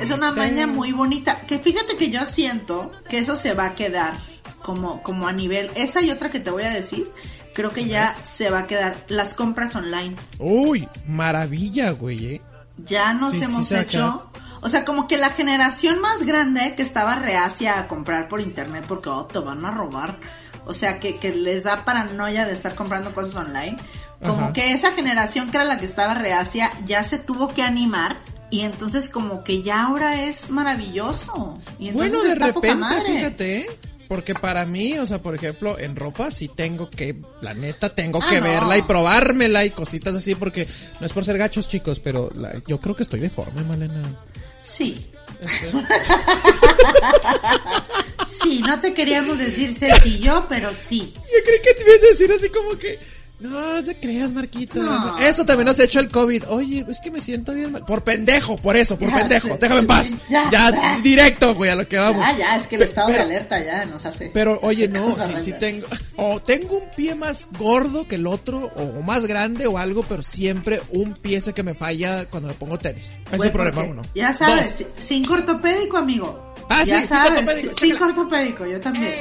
[0.01, 1.41] es una maña muy bonita.
[1.41, 4.13] Que fíjate que yo siento que eso se va a quedar
[4.61, 5.71] como, como a nivel.
[5.75, 7.09] Esa y otra que te voy a decir,
[7.57, 8.95] creo que ya se va a quedar.
[9.07, 10.15] Las compras online.
[10.37, 12.41] Uy, maravilla, güey, eh.
[12.85, 14.29] Ya nos Sí, sí hemos se hecho.
[14.61, 18.85] O sea, como que la generación más grande que estaba reacia a comprar por internet
[18.87, 20.19] porque oh, te van a robar.
[20.67, 23.75] O sea, que, que les da paranoia de estar comprando cosas online.
[24.21, 24.53] Como Ajá.
[24.53, 28.17] que esa generación que era la que estaba reacia ya se tuvo que animar.
[28.51, 31.57] Y entonces como que ya ahora es maravilloso.
[31.79, 33.17] Y entonces Bueno, de está poca repente, madre.
[33.17, 33.67] fíjate, ¿eh?
[34.07, 38.19] Porque para mí, o sea, por ejemplo, en ropa sí tengo que, la neta, tengo
[38.23, 38.47] Ah, que no.
[38.47, 40.67] verla y probármela y cositas así, porque
[40.99, 44.01] no es por ser gachos, chicos, pero la- yo creo que estoy deforme, Malena.
[44.63, 45.11] Sí.
[45.41, 45.71] Este,
[48.41, 49.75] Sí, no te queríamos decir
[50.19, 51.11] yo, pero sí.
[51.13, 52.99] Yo creí que te ibas a decir así como que,
[53.39, 54.79] no te creas, Marquita.
[54.79, 55.17] No.
[55.17, 56.43] Eso también has hecho el COVID.
[56.49, 57.85] Oye, es que me siento bien mal.
[57.85, 59.57] Por pendejo, por eso, por Ya pendejo.
[59.57, 60.11] Déjame en paz.
[60.29, 62.23] Ya, directo, güey, a lo que vamos.
[62.25, 64.31] Ah, ya, es que el estado de Pero- alerta ya nos hace.
[64.33, 68.27] Pero oye, no, Cosas sí, sí tengo, o tengo un pie más gordo que el
[68.27, 72.55] otro, o más grande o algo, pero siempre un pie que me falla cuando me
[72.55, 73.15] pongo tenis.
[73.27, 74.01] Ese es el problema uno.
[74.15, 74.87] Ya sabes, Dos.
[74.97, 76.46] si- sin ortopédico, amigo.
[76.69, 78.05] Ah, ya sí, sabes, ortopédico, chécala.
[78.07, 79.13] ortopédico, yo también.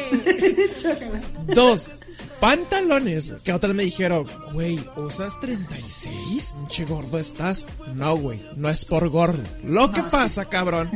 [1.46, 1.94] Dos,
[2.40, 3.32] pantalones.
[3.44, 6.54] Que otra vez me dijeron, güey, ¿usas 36?
[6.68, 7.66] Che gordo estás.
[7.94, 9.42] No, güey, no es por gordo.
[9.62, 10.90] Lo que pasa, cabrón.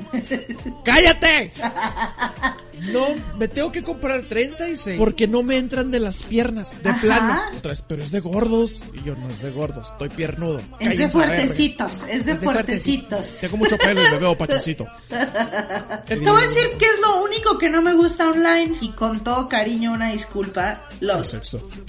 [0.85, 1.53] ¡Cállate!
[2.93, 7.01] No, me tengo que comprar 36 porque no me entran de las piernas, de Ajá.
[7.01, 7.43] plano.
[7.59, 8.81] Otra vez, pero es de gordos.
[8.95, 10.59] Y yo no es de gordos, estoy piernudo.
[10.59, 13.37] Es de Cállense fuertecitos, es de fuertecitos.
[13.41, 14.87] Tengo mucho pelo y me veo pachoncito.
[16.41, 18.79] voy a decir que es lo único que no me gusta online.
[18.81, 20.83] Y con todo cariño, una disculpa.
[21.01, 21.37] Los.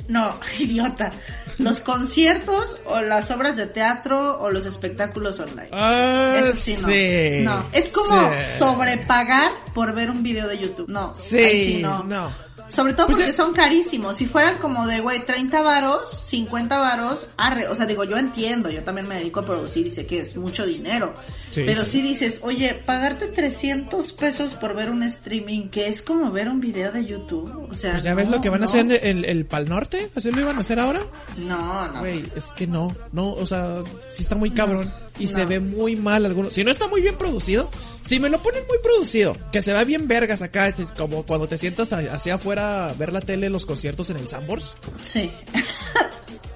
[0.08, 1.12] No, idiota.
[1.58, 5.70] Los conciertos o las obras de teatro o los espectáculos online.
[5.72, 6.88] Ah, Eso sí, no.
[6.88, 7.44] sí.
[7.44, 8.38] No, es como Sí.
[8.60, 10.88] sobrepagar por ver un video de YouTube.
[10.90, 12.32] No, Sí, no.
[12.72, 14.18] Sobre todo Pues porque son carísimos.
[14.18, 17.68] Si fueran como de, güey, 30 varos, 50 varos, arre.
[17.68, 20.38] O sea, digo, yo entiendo, yo también me dedico a producir y sé que es
[20.38, 21.14] mucho dinero.
[21.50, 21.92] Sí, pero sí.
[21.92, 26.62] si dices, oye, pagarte 300 pesos por ver un streaming, que es como ver un
[26.62, 27.68] video de YouTube.
[27.70, 29.68] O sea, Pues ya ves lo que van a hacer en el, el, el Pal
[29.68, 30.10] Norte.
[30.16, 31.02] ¿Así lo iban a hacer ahora?
[31.38, 32.00] No, no.
[32.00, 33.84] Güey, es que no, no, o sea,
[34.16, 34.92] sí está muy cabrón
[35.22, 36.54] y se ve muy mal algunos.
[36.54, 37.70] Si no está muy bien producido,
[38.04, 41.48] si me lo ponen muy producido, que se vea bien vergas acá, es como cuando
[41.48, 44.76] te sientas hacia afuera a ver la tele, los conciertos en el Sambors.
[45.04, 45.32] Sí.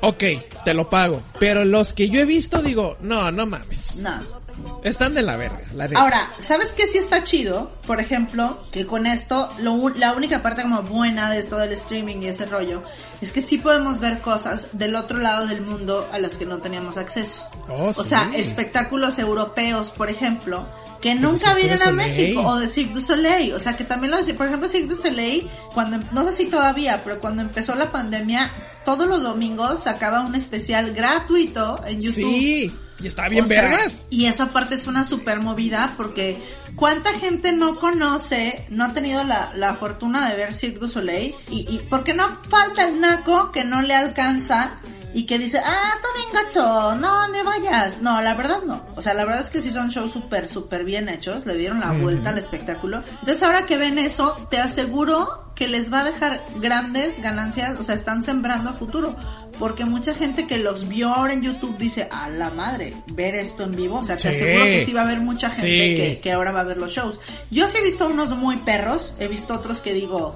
[0.02, 0.24] Ok,
[0.64, 1.24] te lo pago.
[1.40, 3.96] Pero los que yo he visto, digo, no, no mames.
[3.96, 4.45] no.
[4.84, 5.90] Están de la verga, la.
[5.96, 7.72] Ahora, ¿sabes qué sí está chido?
[7.88, 12.18] Por ejemplo, que con esto, lo la única parte como buena de esto del streaming
[12.22, 12.84] y ese rollo,
[13.22, 16.60] es que sí podemos ver cosas del otro lado del mundo a las que no
[16.60, 17.48] teníamos acceso.
[17.68, 18.10] Oh, o sí.
[18.10, 20.66] sea, espectáculos europeos, por ejemplo,
[21.02, 21.92] que Pues nunca vienen a.
[21.92, 24.88] México, o de Cirque du Soleil, o sea, que también lo decía, por ejemplo, Cirque
[24.88, 28.52] du Soleil, cuando, no sé si todavía, pero cuando empezó la pandemia,
[28.84, 32.32] todos los domingos sacaba un especial gratuito en YouTube.
[32.32, 34.02] Sí, y está bien O sea, vergas.
[34.10, 36.38] y eso aparte es una super movida porque
[36.76, 41.36] cuánta gente no conoce, no ha tenido la, la fortuna de ver Cirque du Soleil
[41.50, 44.74] y, y porque no falta el naco que no le alcanza
[45.14, 48.02] y que dice, ah, está bien gacho, no, no vayas.
[48.02, 48.86] No, la verdad no.
[48.98, 51.80] O sea, la verdad es que sí son shows súper, súper bien hechos, le dieron
[51.80, 53.02] la vuelta al espectáculo.
[53.22, 57.84] Entonces ahora que ven eso, te aseguro que les va a dejar grandes ganancias, o
[57.84, 59.16] sea, están sembrando a futuro.
[59.58, 63.64] Porque mucha gente que los vio ahora en YouTube dice, a la madre, ver esto
[63.64, 64.00] en vivo.
[64.00, 64.28] O sea, te Sí.
[64.44, 65.96] aseguro que sí va a haber mucha gente Sí.
[65.96, 67.20] que, que ahora va a ver los shows.
[67.52, 70.36] Yo sí he visto unos muy perros, he visto otros que digo,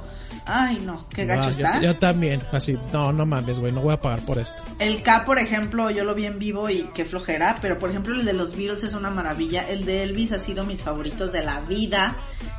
[0.49, 1.79] ay no, qué gacho está.
[1.79, 4.63] Yo, también, así, no, no mames, güey, no voy a pagar por esto.
[4.79, 8.15] El K, por ejemplo, yo lo vi en vivo y qué flojera, pero por ejemplo
[8.15, 9.67] el de los Beatles es una maravilla.
[9.67, 12.15] El de Elvis ha sido mis favoritos de la vida.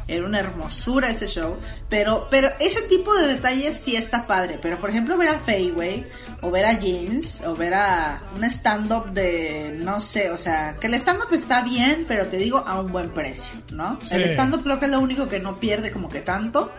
[0.07, 1.57] Era una hermosura ese show.
[1.89, 4.59] Pero, pero ese tipo de detalles sí está padre.
[4.61, 6.07] Pero por ejemplo ver a Fayway,
[6.43, 10.87] o ver a Jeans, o ver a un stand-up de, no sé, o sea, que
[10.87, 13.99] el stand-up está bien, pero te digo a un buen precio, ¿no?
[14.03, 14.15] Sí.
[14.15, 16.73] El stand-up creo que es lo único que no pierde como que tanto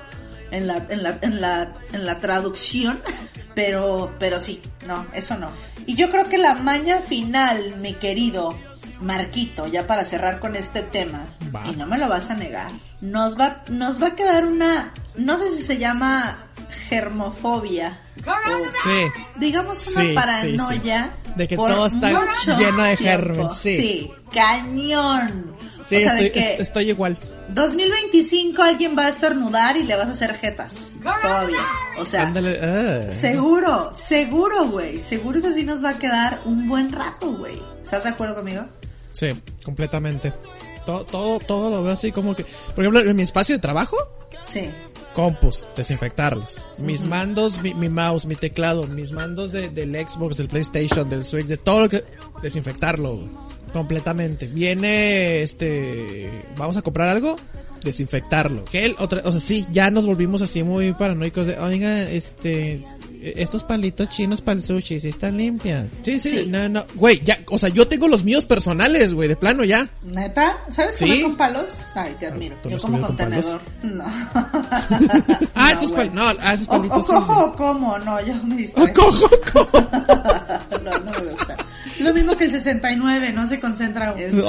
[0.52, 3.02] en la, en la, en la, en la traducción,
[3.56, 5.50] pero, pero sí, no, eso no.
[5.86, 8.56] Y yo creo que la maña final, mi querido
[9.02, 11.64] Marquito, ya para cerrar con este tema, Va.
[11.68, 12.72] y no me lo vas a negar,
[13.02, 16.38] nos va, nos va a quedar una, no sé si se llama
[16.90, 18.32] germofobia, o
[18.84, 21.32] Sí, digamos una Sí, paranoia sí.
[21.36, 22.10] De que todo está
[22.58, 24.12] lleno de gérmenes, sí.
[24.34, 25.56] cañón.
[25.88, 27.18] sí, o sea, estoy, de que est- estoy igual.
[27.54, 30.92] 2025 alguien va a estornudar y le vas a hacer jetas.
[31.02, 31.60] Todavía.
[31.98, 33.10] O sea, Ándale, ah.
[33.10, 35.00] seguro, seguro, güey.
[35.00, 37.62] Seguro eso sí nos va a quedar un buen rato, güey.
[37.84, 38.66] ¿Estás de acuerdo conmigo?
[39.12, 39.28] Sí,
[39.64, 40.32] completamente.
[40.86, 42.44] Todo, todo, todo lo veo así como que,
[42.76, 43.98] por ejemplo, en mi espacio de trabajo,
[44.40, 44.70] Sí.
[45.14, 46.66] compus, desinfectarlos.
[46.80, 51.24] Mis mandos, mi, mi mouse, mi teclado, mis mandos de, del Xbox, del PlayStation, del
[51.26, 52.04] Switch, de todo lo que...
[52.42, 53.30] Desinfectarlo, güey.
[53.72, 54.48] Completamente.
[54.48, 56.46] Viene, este...
[56.58, 57.36] Vamos a comprar algo,
[57.84, 58.66] desinfectarlo.
[58.68, 59.22] Gel, otra...
[59.26, 62.82] O sea, sí, ya nos volvimos así muy paranoicos de, oiga, este...
[63.24, 65.86] Estos palitos chinos para el sushi, ¿sí están limpias?
[66.02, 66.46] Sí, sí, Sí.
[66.48, 66.86] no, no.
[66.96, 69.88] Güey, ya, o sea, yo tengo los míos personales, güey, de plano ya.
[70.02, 70.58] ¿Neta?
[70.70, 71.06] ¿Sabes Sí.
[71.06, 71.72] comer con palos?
[71.94, 72.56] Ay, te admiro.
[72.64, 73.46] ¿tú no Yo como comido con con palos?
[73.46, 73.62] tenedor.
[73.84, 74.06] No.
[75.54, 76.08] Ah, No, esos güey.
[76.10, 76.16] pal...
[76.16, 77.40] No, ah, esos palitos o cojo sí.
[77.46, 78.94] o como, no, yo me O distraigo.
[78.96, 79.82] cojo, cojo.
[80.84, 81.56] no, no me gusta.
[82.00, 84.16] Lo mismo que el 69, no se concentra.
[84.18, 84.42] Este,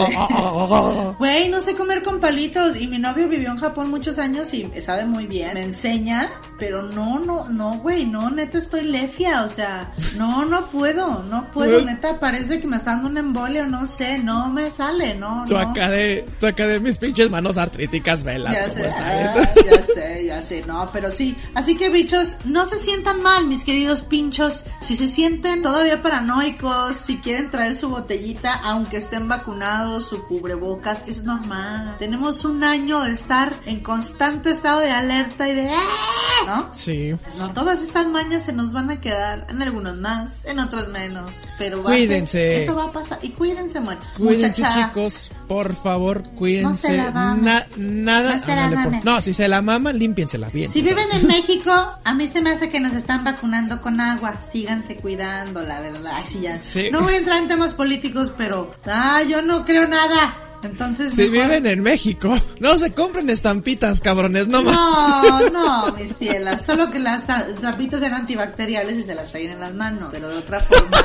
[1.18, 2.76] Güey, no sé comer con palitos.
[2.80, 5.52] Y mi novio vivió en Japón muchos años y sabe muy bien.
[5.54, 9.44] Me enseña, pero no, no, no, güey, no, neta estoy lefia.
[9.44, 11.84] O sea, no, no puedo, no puedo.
[11.84, 15.54] Neta, parece que me está dando un embolio, no sé, no me sale, no, Tú
[15.54, 15.60] no.
[15.60, 19.08] acá de, tú acá de mis pinches manos artríticas, velas, Ya ¿cómo sé, está?
[19.08, 19.34] ah,
[19.70, 21.36] ya sé, ya sé, no, pero sí.
[21.54, 24.64] Así que bichos, no se sientan mal, mis queridos pinchos.
[24.80, 31.02] Si se sienten todavía paranoicos, si quieren traer su botellita, aunque estén vacunados, su cubrebocas,
[31.06, 31.96] es normal.
[31.98, 35.70] Tenemos un año de estar en constante estado de alerta y de...
[35.70, 36.46] ¡ah!
[36.46, 36.70] ¿No?
[36.74, 37.14] Sí.
[37.38, 41.30] No, todas estas mañas se nos van a quedar, en algunos más, en otros menos,
[41.58, 42.62] pero Cuídense.
[42.62, 44.00] eso va a pasar, y cuídense mucho.
[44.16, 44.86] Cuídense, muchacha.
[44.88, 46.68] chicos, por favor, cuídense.
[46.68, 47.10] No se la.
[47.34, 49.00] Na- nada, No se la ándale, por- mamen.
[49.04, 50.70] no, si se la maman, límpiensela bien.
[50.70, 50.90] Si sea.
[50.94, 51.72] viven en México,
[52.04, 54.34] a mí se me hace que nos están vacunando con agua.
[54.52, 56.12] Síganse cuidando, la verdad.
[56.28, 56.58] Sí, ya.
[56.58, 56.88] Sí.
[56.90, 60.41] No voy a entrar en temas políticos, pero ah, yo no creo nada.
[60.62, 64.74] Entonces, Si mejor- viven en México, no se compren estampitas, cabrones, no más.
[64.74, 65.50] No,
[65.88, 66.64] no, mis cielas.
[66.64, 70.08] Solo que las ta- tapitas sean antibacteriales y se las traigan en las manos.
[70.12, 70.98] Pero de otra forma,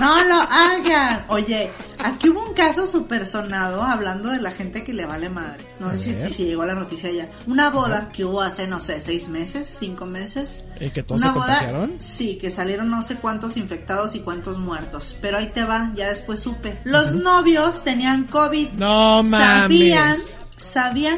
[0.00, 1.24] no lo hagan.
[1.28, 5.64] Oye, aquí hubo un caso super sonado hablando de la gente que le vale madre.
[5.80, 6.28] No sé si, ver.
[6.28, 7.28] si, si llegó la noticia ya.
[7.46, 10.64] Una boda que hubo hace, no sé, seis meses, cinco meses.
[10.80, 11.92] ¿Y que todos Una se boda, contagiaron?
[12.00, 15.16] sí, que salieron no sé cuántos infectados y cuántos muertos.
[15.20, 16.78] Pero ahí te va, ya después supe.
[16.84, 18.70] Los novios tenían COVID.
[18.72, 19.46] No mames.
[19.62, 20.16] sabían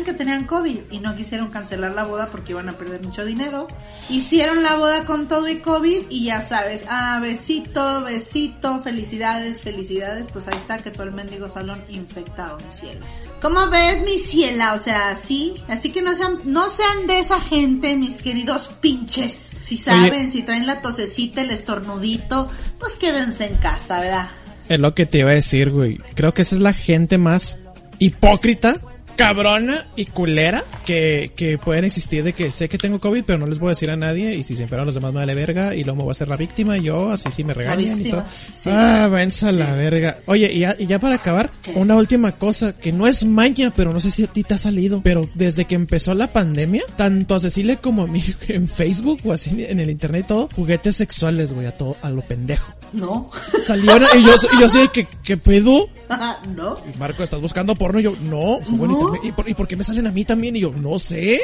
[0.05, 3.69] que tenían COVID y no quisieron cancelar la boda porque iban a perder mucho dinero.
[4.09, 10.29] Hicieron la boda con todo y COVID y ya sabes, ah, besito, besito, felicidades, felicidades.
[10.33, 13.05] Pues ahí está que todo el mendigo salón infectado, mi cielo.
[13.43, 14.75] ¿Cómo ves, mi ciela?
[14.75, 15.55] O sea, sí.
[15.69, 19.39] Así que no sean, no sean de esa gente, mis queridos pinches.
[19.63, 24.29] Si saben, si traen la tosecita, el estornudito, pues quédense en casa, ¿verdad?
[24.69, 25.99] Es lo que te iba a decir, güey.
[26.15, 27.59] Creo que esa es la gente más
[27.99, 28.81] hipócrita,
[29.21, 33.47] cabrona y culera que, que pueden existir de que sé que tengo COVID, pero no
[33.47, 35.75] les voy a decir a nadie y si se enferman los demás me vale verga
[35.75, 38.11] y luego me voy a hacer la víctima y yo así sí me regañan y
[38.11, 38.25] todo.
[38.31, 38.71] sí.
[38.73, 40.21] Ah, váyanse a la verga.
[40.25, 41.73] Oye, y ya, y ya para acabar, ¿Qué?
[41.73, 44.59] una última cosa que no es maña, pero no sé si a ti te ha
[44.59, 49.21] salido, pero desde que empezó la pandemia, tanto a Cecilia como a mí en Facebook
[49.25, 52.75] o así en el internet y todo, juguetes sexuales, güey, a todo, a lo pendejo.
[52.95, 53.31] No.
[53.65, 55.91] Salieron y yo, y yo así de que, ¿qué pedo?
[56.57, 56.77] no.
[56.93, 58.01] Y Marco, ¿estás buscando porno?
[58.01, 58.61] Y yo, no.
[58.71, 58.99] Bueno, y, No.
[59.07, 60.57] también- ¿y, por, ¿y por qué me salen a mí también?
[60.57, 61.39] Y yo, no sé.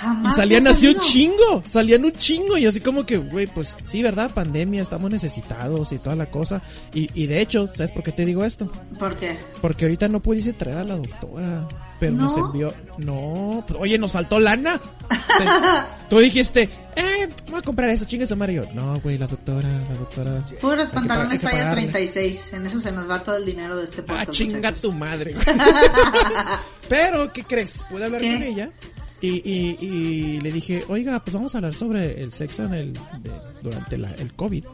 [0.00, 1.62] Jamás Y salían así un chingo.
[1.66, 2.56] Salían un chingo.
[2.58, 4.30] Y así como que, güey, pues sí, ¿verdad?
[4.32, 6.62] Pandemia, estamos necesitados y toda la cosa.
[6.94, 8.70] Y, y de hecho, ¿sabes por qué te digo esto?
[8.98, 9.36] ¿Por qué?
[9.60, 11.68] Porque ahorita no pudiese traer a la doctora.
[12.02, 12.46] Pero nos ¿No?
[12.46, 12.74] envió.
[12.98, 14.80] No, pues, oye, nos faltó lana.
[16.10, 18.54] Tú dijiste, eh, voy a comprar eso, chingue su madre.
[18.54, 20.44] Y yo, No, güey, la doctora, la doctora.
[20.60, 21.82] Puros pantalones talla pagarle.
[21.82, 22.52] 36.
[22.54, 24.30] En eso se nos va todo el dinero de este Ah, podcast.
[24.32, 24.82] chinga muchachos.
[24.82, 25.36] tu madre.
[26.88, 27.80] Pero, ¿qué crees?
[27.88, 28.32] Pude hablar ¿Qué?
[28.32, 28.70] con ella
[29.20, 32.92] y, y, y le dije, oiga, pues vamos a hablar sobre el sexo en el,
[32.92, 33.00] de-
[33.62, 34.64] durante la- el COVID.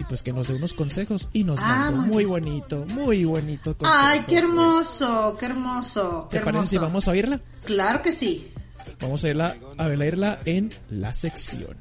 [0.00, 3.76] Y pues que nos dé unos consejos y nos Ah, mandó muy bonito, muy bonito
[3.76, 4.02] consejo.
[4.02, 6.26] Ay, qué hermoso, qué hermoso.
[6.30, 7.38] ¿Te parece si vamos a oírla?
[7.66, 8.50] Claro que sí.
[8.98, 11.76] Vamos a irla, a leerla en la sección.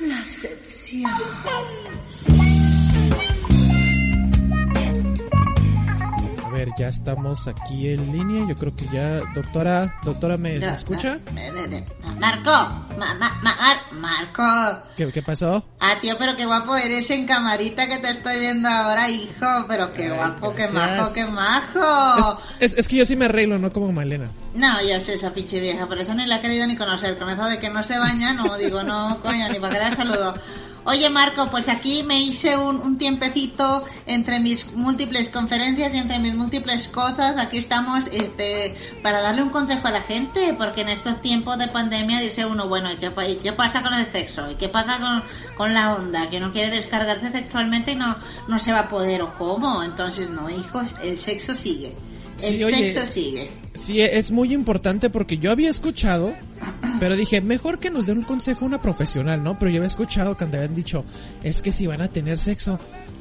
[0.00, 1.10] La sección.
[6.64, 8.46] Ver, ya estamos aquí en línea.
[8.48, 11.18] Yo creo que ya, doctora, doctora, ¿me escucha?
[12.18, 12.50] Marco,
[12.98, 14.82] ma- ma- ma- Mar- Marco.
[14.96, 15.64] ¿Qué, qué pasó?
[15.80, 19.64] Ah, tío, pero qué guapo eres en camarita que te estoy viendo ahora, hijo.
[19.68, 20.98] Pero qué Ay, guapo, qué gracias.
[20.98, 22.38] majo, qué majo.
[22.60, 24.30] Es, es, es que yo sí me arreglo, no como Malena.
[24.54, 27.16] No, yo sé esa pinche vieja, por eso ni la he querido ni conocer.
[27.16, 29.96] Con eso de que no se baña, no digo, no, coño, ni para que la
[29.96, 30.34] saludo.
[30.90, 36.18] Oye, Marco, pues aquí me hice un, un tiempecito entre mis múltiples conferencias y entre
[36.18, 37.38] mis múltiples cosas.
[37.38, 41.68] Aquí estamos este, para darle un consejo a la gente, porque en estos tiempos de
[41.68, 44.50] pandemia dice uno, bueno, ¿y qué, pa- y qué pasa con el sexo?
[44.50, 45.22] ¿Y qué pasa con,
[45.56, 46.28] con la onda?
[46.28, 48.16] Que no quiere descargarse sexualmente y no,
[48.48, 49.84] no se va a poder, ¿o cómo?
[49.84, 51.94] Entonces, no, hijos, el sexo sigue.
[52.42, 52.92] El Sí, oye.
[52.92, 53.50] sexo sigue.
[53.74, 56.32] Sí, es muy importante porque yo había escuchado,
[56.98, 59.58] pero dije, mejor que nos den un consejo una profesional, ¿no?
[59.58, 61.04] Pero yo había escuchado cuando habían dicho,
[61.42, 62.78] es que si van a tener sexo,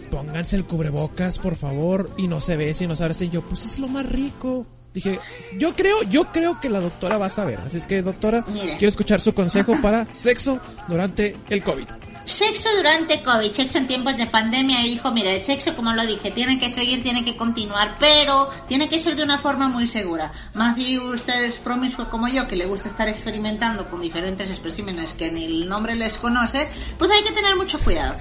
[0.09, 3.27] pónganse el cubrebocas, por favor, y no se besen, y no se abracen.
[3.27, 4.65] Y yo, pues es lo más rico.
[4.93, 5.19] Dije,
[5.57, 7.59] yo creo, yo creo que la doctora va a saber.
[7.59, 11.85] Así es que, doctora, quiero escuchar su consejo para sexo durante el COVID.
[12.29, 16.29] Sexo durante COVID, sexo en tiempos de pandemia, hijo, mira, el sexo, como lo dije,
[16.29, 20.31] tiene que seguir, tiene que continuar, pero tiene que ser de una forma muy segura.
[20.53, 25.15] Más si usted es promiscuo como yo, que le gusta estar experimentando con diferentes especímenes
[25.15, 26.69] que ni el nombre les conoce,
[26.99, 28.15] pues hay que tener mucho cuidado.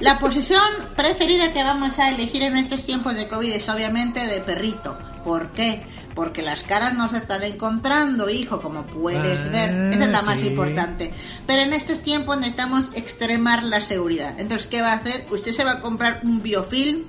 [0.00, 0.62] La posición
[0.96, 4.98] preferida que vamos a elegir en estos tiempos de COVID es obviamente de perrito.
[5.24, 5.86] ¿Por qué?
[6.14, 9.70] Porque las caras no se están encontrando, hijo, como puedes Ah, ver.
[9.94, 10.48] Esa es la más sí.
[10.48, 11.10] importante.
[11.46, 14.34] Pero en estos tiempos necesitamos extremar la seguridad.
[14.38, 15.26] Entonces, ¿qué va a hacer?
[15.30, 17.04] Usted se va a comprar un biofilm.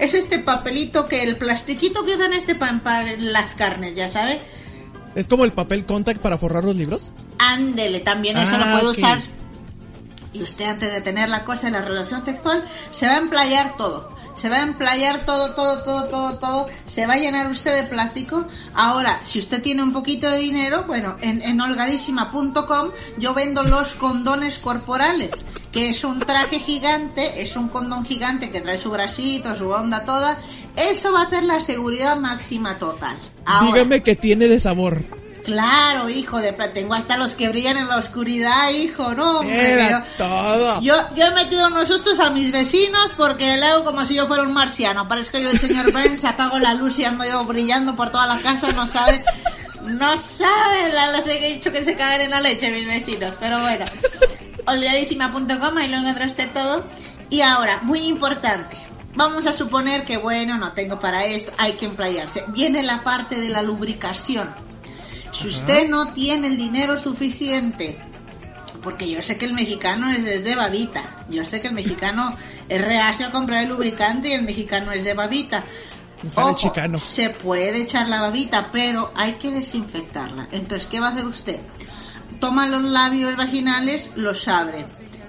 [0.00, 4.40] Es este papelito que el plastiquito que usan este pan para las carnes, ya sabe.
[5.14, 7.12] ¿Es como el papel contact para forrar los libros?
[7.38, 8.98] Ándele, también eso Ah, lo puede ok.
[8.98, 9.18] usar.
[10.32, 13.76] Y usted antes de tener la cosa en la relación sexual se va a emplayar
[13.76, 14.16] todo.
[14.38, 16.66] Se va a emplayar todo, todo, todo, todo, todo.
[16.86, 18.46] Se va a llenar usted de plástico.
[18.72, 21.58] Ahora, si usted tiene un poquito de dinero, bueno, en, en
[23.18, 25.30] yo vendo los condones corporales.
[25.72, 30.04] Que es un traje gigante, es un condón gigante que trae su bracito, su onda
[30.04, 30.38] toda.
[30.76, 33.18] Eso va a hacer la seguridad máxima total.
[33.62, 35.02] Dígame que tiene de sabor.
[35.48, 40.82] Claro, hijo de tengo hasta los que brillan en la oscuridad, hijo, no, Era todo.
[40.82, 44.26] yo, yo he metido unos sustos a mis vecinos porque le hago como si yo
[44.26, 45.08] fuera un marciano.
[45.08, 48.38] Parezco yo el señor Burns, apago la luz y ando yo brillando por toda la
[48.40, 49.24] casa, no sabe,
[49.84, 53.62] no sabe la, las he dicho que se cagan en la leche mis vecinos, pero
[53.62, 53.86] bueno.
[54.66, 56.84] Olvidadísima.com, ahí lo encuentra usted todo.
[57.30, 58.76] Y ahora, muy importante.
[59.14, 62.44] Vamos a suponer que bueno, no tengo para esto, hay que emplayarse.
[62.48, 64.67] Viene la parte de la lubricación.
[65.32, 67.96] Si usted no tiene el dinero suficiente,
[68.82, 72.36] porque yo sé que el mexicano es, es de babita, yo sé que el mexicano
[72.68, 75.62] es reacio a comprar el lubricante y el mexicano es de babita.
[76.34, 76.98] Ojo, chicano.
[76.98, 80.48] se puede echar la babita, pero hay que desinfectarla.
[80.50, 81.60] Entonces, ¿qué va a hacer usted?
[82.40, 84.86] Toma los labios vaginales, los abre,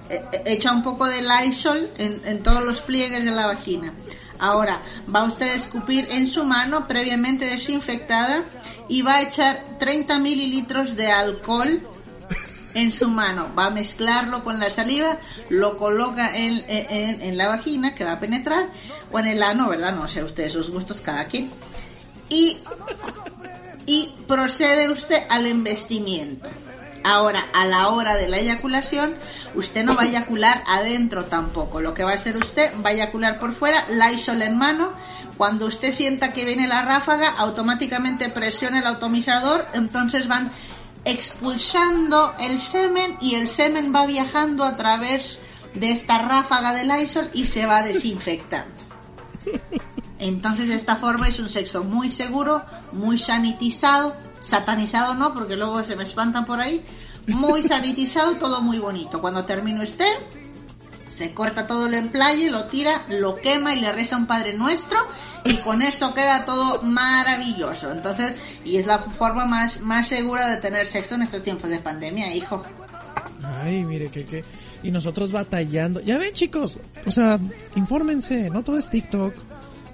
[0.08, 3.92] e- e- echa un poco de Lysol en, en todos los pliegues de la vagina.
[4.40, 4.80] Ahora,
[5.14, 8.42] va usted a escupir en su mano previamente desinfectada
[8.90, 11.80] y va a echar 30 mililitros de alcohol
[12.74, 13.50] en su mano.
[13.58, 15.16] Va a mezclarlo con la saliva,
[15.48, 18.68] lo coloca en, en- la vagina que va a penetrar
[19.10, 19.94] o en el ano, ¿verdad?
[19.94, 21.50] No sé ustedes sus gustos cada quien.
[22.28, 22.58] Y,
[23.86, 26.48] y procede usted al embestimiento.
[27.02, 29.14] Ahora, a la hora de la eyaculación,
[29.54, 31.80] usted no va a eyacular adentro tampoco.
[31.80, 34.92] Lo que va a hacer usted, va a eyacular por fuera, Lysol en mano.
[35.40, 40.52] Cuando usted sienta que viene la ráfaga, automáticamente presiona el atomizador, entonces van
[41.06, 45.40] expulsando el semen y el semen va viajando a través
[45.72, 48.74] de esta ráfaga de Lysol y se va desinfectando.
[50.18, 52.62] Entonces de esta forma es un sexo muy seguro,
[52.92, 56.84] muy sanitizado, satanizado no, porque luego se me espantan por ahí,
[57.28, 59.22] muy sanitizado, todo muy bonito.
[59.22, 60.12] Cuando termine usted,
[61.10, 64.98] se corta todo el emplaye, lo tira, lo quema y le reza un Padre Nuestro
[65.44, 67.90] y con eso queda todo maravilloso.
[67.90, 68.34] Entonces,
[68.64, 72.32] y es la forma más, más segura de tener sexo en estos tiempos de pandemia,
[72.34, 72.62] hijo.
[73.42, 74.44] Ay, mire que que
[74.82, 76.00] y nosotros batallando.
[76.00, 77.38] Ya ven, chicos, o sea,
[77.74, 79.34] infórmense, no todo es TikTok.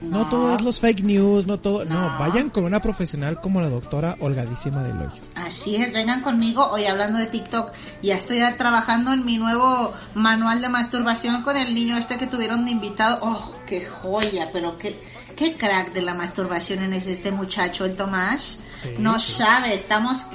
[0.01, 0.29] No, No.
[0.29, 2.11] todo es los fake news, no todo, no.
[2.11, 2.19] No.
[2.19, 5.23] vayan con una profesional como la doctora Holgadísima del Hoyo.
[5.35, 6.69] Así es, vengan conmigo.
[6.71, 7.73] Hoy hablando de TikTok,
[8.03, 12.65] ya estoy trabajando en mi nuevo manual de masturbación con el niño este que tuvieron
[12.65, 13.19] de invitado.
[13.23, 14.51] ¡Oh, qué joya!
[14.53, 15.01] Pero qué,
[15.37, 18.59] qué crack de la masturbación es este muchacho, el Tomás.
[18.79, 19.33] Sí, no sí.
[19.33, 20.27] sabe, estamos...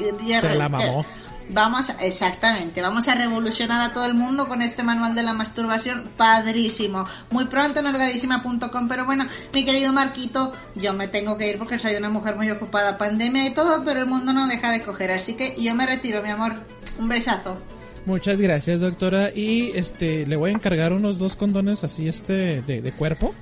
[0.41, 1.05] Se la mamó.
[1.53, 6.05] Vamos, exactamente, vamos a revolucionar a todo el mundo con este manual de la masturbación,
[6.15, 7.05] padrísimo.
[7.29, 11.77] Muy pronto en orgadísima.com, pero bueno, mi querido Marquito, yo me tengo que ir porque
[11.77, 15.11] soy una mujer muy ocupada, pandemia y todo, pero el mundo no deja de coger,
[15.11, 16.53] así que yo me retiro, mi amor.
[16.97, 17.57] Un besazo.
[18.05, 19.31] Muchas gracias, doctora.
[19.35, 23.35] Y este, le voy a encargar unos dos condones así, este, de, de cuerpo.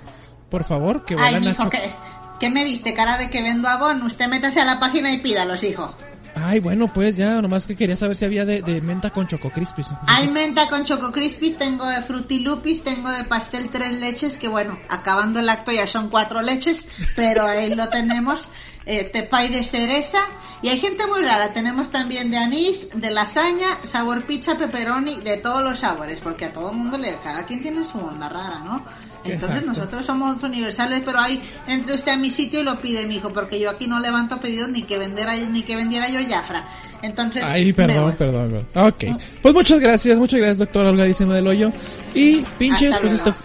[0.50, 1.92] Por favor, que Ay, vuelan a ¿qué,
[2.40, 2.96] ¿qué me viste?
[2.96, 4.02] Cara de que vendo abón.
[4.02, 5.94] Usted métase a la página y pídalos, hijo.
[6.36, 9.88] Ay, bueno, pues ya, nomás que quería saber si había de, menta con choco crispis.
[10.08, 14.80] Hay menta con choco crispis, tengo de frutilupis, tengo de pastel tres leches, que bueno,
[14.90, 18.50] acabando el acto ya son cuatro leches, pero ahí lo tenemos.
[18.86, 20.18] Eh, tepay de cereza
[20.64, 21.54] y hay gente muy rara.
[21.54, 26.54] Tenemos también de anís, de lasaña, sabor pizza, pepperoni, de todos los sabores, porque a
[26.54, 28.84] todo mundo le, cada quien tiene su onda rara, ¿no?
[29.26, 29.68] Entonces Exacto.
[29.68, 33.60] nosotros somos universales, pero hay entre usted a mi sitio y lo pide, mijo, porque
[33.60, 36.68] yo aquí no levanto pedidos ni que vendiera ni que vendiera yo Jafra.
[37.02, 38.88] Entonces, Ay, perdón, perdón, perdón.
[38.88, 39.22] Ok.
[39.42, 41.72] Pues muchas gracias, muchas gracias, doctora Holgadísima del Hoyo.
[42.14, 43.36] Y pinches, Hasta pues esto,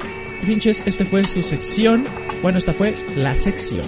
[0.44, 2.06] pinches, este fue su sección.
[2.42, 3.86] Bueno, esta fue la sección.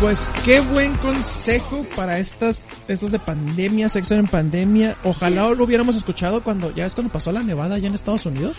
[0.00, 4.96] Pues qué buen consejo para estas, estas de pandemia, sexo en pandemia.
[5.04, 8.56] Ojalá lo hubiéramos escuchado cuando, ya es cuando pasó la nevada allá en Estados Unidos.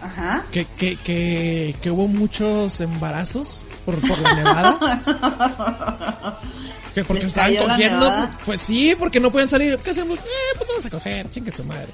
[0.00, 0.44] Ajá.
[0.52, 6.40] que, que, que, que hubo muchos embarazos por, por la nevada.
[6.94, 8.28] que porque ¿Les estaban cogiendo.
[8.44, 9.76] Pues sí, porque no pueden salir.
[9.78, 10.20] ¿Qué hacemos?
[10.20, 11.88] Eh, pues vamos a coger, chingue su madre.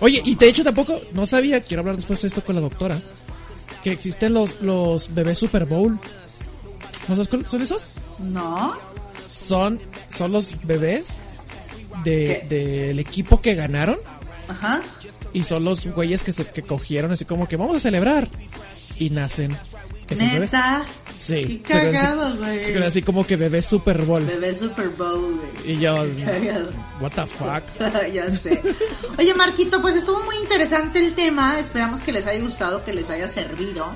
[0.00, 2.98] Oye, y de hecho tampoco, no sabía, quiero hablar después de esto con la doctora,
[3.84, 6.00] que existen los, los bebés Super Bowl.
[7.06, 7.86] ¿No sabes cuáles son esos?
[8.18, 8.76] No.
[9.28, 11.18] Son, son los bebés
[12.04, 12.54] de, ¿Qué?
[12.54, 13.98] del equipo que ganaron.
[14.48, 14.80] Ajá.
[15.32, 18.28] Y son los güeyes que se que cogieron así como que vamos a celebrar.
[18.98, 19.56] Y nacen
[20.08, 20.52] esos bebés.
[20.52, 20.84] Neta.
[21.16, 21.62] Sí.
[21.66, 22.82] Qué cagado, güey.
[22.82, 24.24] así como que bebé Super Bowl.
[24.24, 25.72] Bebé Super Bowl, güey.
[25.72, 25.94] Y yo,
[27.00, 27.62] what the fuck.
[28.12, 28.60] ya sé.
[29.18, 31.58] Oye, Marquito, pues estuvo muy interesante el tema.
[31.58, 33.86] Esperamos que les haya gustado, que les haya servido.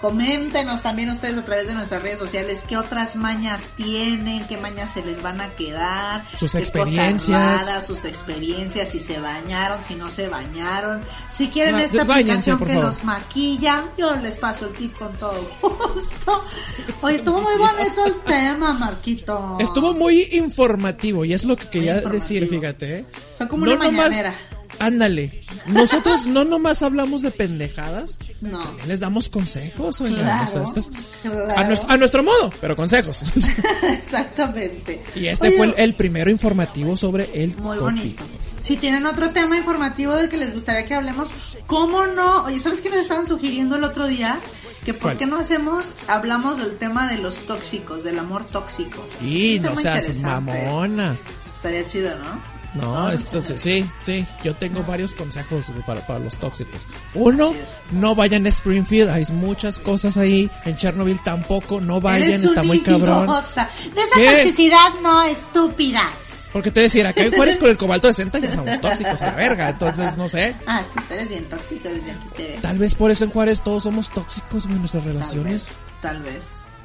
[0.00, 4.90] Coméntenos también ustedes a través de nuestras redes sociales qué otras mañas tienen, qué mañas
[4.94, 7.66] se les van a quedar, Sus experiencias.
[7.66, 12.58] raras, sus experiencias, si se bañaron, si no se bañaron, si quieren Ah, esta aplicación
[12.58, 12.84] que favor.
[12.86, 16.44] los maquilla, yo les paso el tip con todo gusto.
[17.02, 19.58] Oye, estuvo muy bonito el tema, Marquito.
[19.60, 23.00] Estuvo muy informativo y es lo que quería decir, fíjate.
[23.00, 23.04] ¿eh?
[23.36, 24.34] Fue como una nomás- mañanera.
[24.80, 25.42] Ándale.
[25.66, 28.60] Nosotros no nomás hablamos de pendejadas, No.
[28.86, 30.22] les damos consejos, oigan.
[30.22, 30.90] Claro, o sea,
[31.30, 31.48] claro.
[31.56, 33.22] a, nuestro, a nuestro modo, pero consejos.
[33.82, 35.02] Exactamente.
[35.14, 38.22] y este Oye, fue el, el primero informativo sobre el Muy bonito.
[38.62, 41.28] Si tienen otro tema informativo del que les gustaría que hablemos,
[41.66, 42.44] ¿cómo no?
[42.44, 44.38] Oye, ¿sabes qué nos estaban sugiriendo el otro día?
[44.84, 45.16] Que por ¿Cuál?
[45.18, 49.06] qué no hacemos, hablamos del tema de los tóxicos, del amor tóxico.
[49.22, 51.16] Y no seas mamona.
[51.54, 52.59] Estaría chido, ¿no?
[52.74, 56.80] No, esto sí, sí, sí, yo tengo varios consejos para, para los tóxicos.
[57.14, 57.52] Uno,
[57.90, 60.48] no vayan a Springfield, hay muchas cosas ahí.
[60.64, 63.26] En Chernobyl tampoco, no vayan, Eres está un muy cabrón.
[63.26, 64.24] De esa ¿Qué?
[64.26, 66.10] toxicidad no, estúpida.
[66.52, 69.26] Porque te decía, acá en Juárez con el cobalto de Senta ya somos tóxicos a
[69.26, 70.54] la verga, entonces no sé.
[70.66, 72.58] Ah, tú eres bien tóxico, eres bien quistere.
[72.60, 75.66] Tal vez por eso en Juárez todos somos tóxicos en nuestras relaciones.
[76.02, 76.42] tal vez,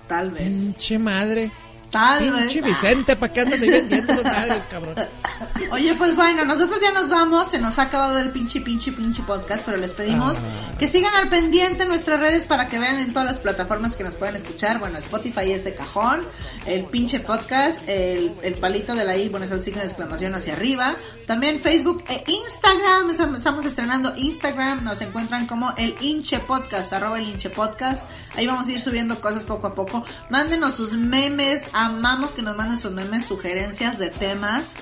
[0.07, 1.51] tal vez, Pinche madre.
[1.95, 2.41] Tal vez.
[2.53, 4.95] Pinche Vicente, ¿para qué andas ahí vendiendo esas madres, cabrón?
[5.71, 9.21] Oye, pues bueno, nosotros ya nos vamos, se nos ha acabado el pinche, pinche, pinche
[9.23, 10.75] podcast, pero les pedimos Ah.
[10.77, 14.03] que sigan al pendiente en nuestras redes para que vean en todas las plataformas que
[14.03, 14.79] nos pueden escuchar.
[14.79, 16.21] Bueno, Spotify es de cajón,
[16.65, 20.33] el pinche podcast, el, el palito de la I, bueno, es el signo de exclamación
[20.35, 20.95] hacia arriba.
[21.25, 27.27] También Facebook e Instagram, estamos estrenando Instagram, nos encuentran como el hinche podcast, arroba el
[27.27, 28.07] hinche podcast.
[28.35, 30.03] Ahí vamos a ir subiendo cosas poco a poco.
[30.29, 34.75] Mándenos sus memes, amamos que nos manden sus memes, sugerencias de temas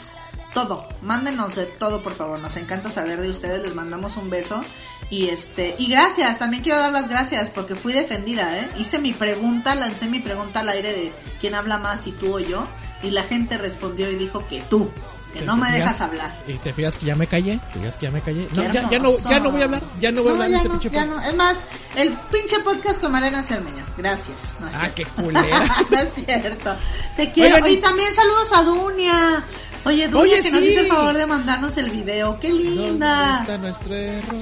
[0.53, 4.63] todo, mándenos de todo por favor, nos encanta saber de ustedes, les mandamos un beso.
[5.09, 8.69] Y este, y gracias, también quiero dar las gracias porque fui defendida, ¿eh?
[8.77, 12.39] hice mi pregunta, lancé mi pregunta al aire de quién habla más, si tú o
[12.39, 12.65] yo,
[13.03, 14.89] Y la gente respondió y dijo que tú,
[15.33, 16.33] que no me ¿Te dejas hablar.
[16.47, 17.59] ¿Y te fijas que ya me callé?
[17.73, 18.47] ¿Te fijas que ya me callé?
[18.53, 20.55] No, ya, ya no, ya no voy a hablar, ya no voy a hablar de
[20.57, 21.25] este pinche podcast.
[21.27, 21.57] Es más,
[21.95, 23.83] el pinche podcast con Malena Cermeño.
[23.97, 24.53] Gracias.
[24.59, 24.95] No es Ah, cierto.
[24.95, 25.65] qué culera.
[25.91, 26.75] no es cierto.
[27.17, 27.55] Te quiero.
[27.55, 29.43] Oigan, y- también saludos a Dunia.
[29.85, 32.39] Oye, Dunia, Oye, que nos hizo el favor de mandarnos el video.
[32.39, 33.39] Qué ¿Dónde linda.
[33.41, 34.33] está nuestro error?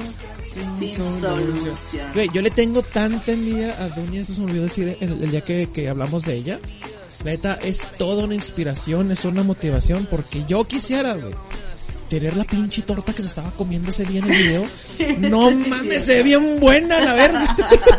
[0.51, 1.19] Sin, Sin solución.
[1.55, 2.31] solución.
[2.33, 5.41] Yo le tengo tanta envidia a Dunia, eso se me olvidó decir el, el día
[5.41, 6.59] que, que hablamos de ella.
[7.23, 11.33] La neta, es toda una inspiración, es una motivación, porque yo quisiera, güey,
[12.09, 14.65] tener la pinche torta que se estaba comiendo ese día en el video.
[15.19, 17.55] No mames, se ve bien buena, la verga.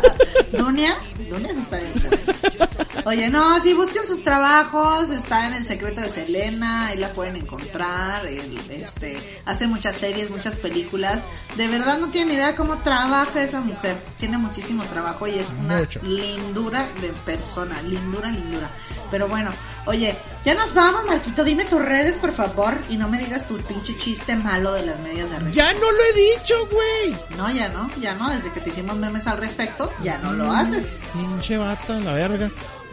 [0.51, 0.95] Dunia,
[1.29, 1.91] Dunia está bien.
[1.95, 2.69] buena.
[3.05, 7.35] Oye, no, sí, busquen sus trabajos, está en El Secreto de Selena, ahí la pueden
[7.35, 11.19] encontrar, el- este, hace muchas series, muchas películas,
[11.57, 15.79] de verdad no tienen idea cómo trabaja esa mujer, tiene muchísimo trabajo y es una
[15.79, 15.99] Mucho.
[16.03, 18.69] lindura de persona, lindura, lindura,
[19.13, 19.51] pero bueno,
[19.85, 23.57] oye, ya nos vamos, Marquito, dime tus redes, por favor, y no me digas tu
[23.59, 25.51] pinche chiste malo de las medias de.
[25.51, 27.15] Ya no lo he dicho, güey.
[27.37, 30.51] No, ya no, ya no, desde que te hicimos memes al respecto, ya no lo
[30.51, 30.83] haces.
[31.13, 32.49] Pinche bata, la verga.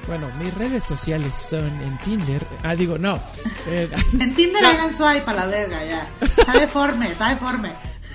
[0.06, 2.44] Bueno, mis redes sociales son en Tinder.
[2.64, 3.18] Ah, digo, no.
[3.66, 4.68] Eh, En Tinder No.
[4.68, 6.06] hagan swipe a la verga ya.
[6.20, 7.72] Está deforme, está deforme.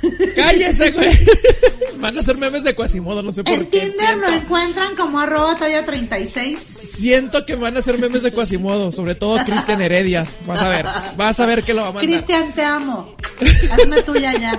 [0.35, 1.09] ¡Cállese, güey!
[1.97, 3.79] Van a hacer memes de Quasimodo, no sé por En qué.
[3.81, 6.59] Tinder lo siento, encuentran como arroba talla 36.
[6.59, 10.27] siento que van a hacer memes de Quasimodo, sobre todo Cristian Heredia.
[10.45, 10.85] Vas a ver,
[11.17, 12.09] vas a ver que lo va a mandar.
[12.09, 13.15] Cristian, te amo.
[13.71, 14.51] Hazme tuya ya.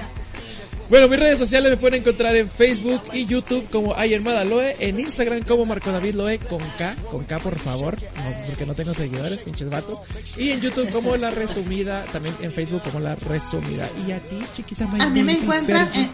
[0.88, 5.00] Bueno, mis redes sociales me pueden encontrar en Facebook y YouTube como Ayermada Loe, en
[5.00, 8.94] Instagram como Marco David Loe con K, con K por favor, no, porque no tengo
[8.94, 9.98] seguidores, pinches vatos,
[10.36, 13.88] y en YouTube como La Resumida, también en Facebook como La Resumida.
[14.06, 16.10] Y a ti, chiquita A mí me encuentran en,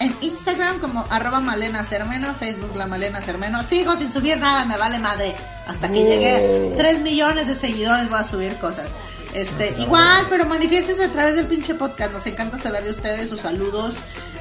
[0.00, 3.62] en Instagram como arroba Malena Cermeno, Facebook la Malena Cermeno.
[3.64, 5.34] Sigo sin subir nada, me vale madre.
[5.66, 8.86] Hasta que llegue 3 millones de seguidores voy a subir cosas.
[9.34, 12.12] Este, igual, pero manifiéstense a través del pinche podcast.
[12.12, 13.96] Nos encanta saber de ustedes, sus saludos,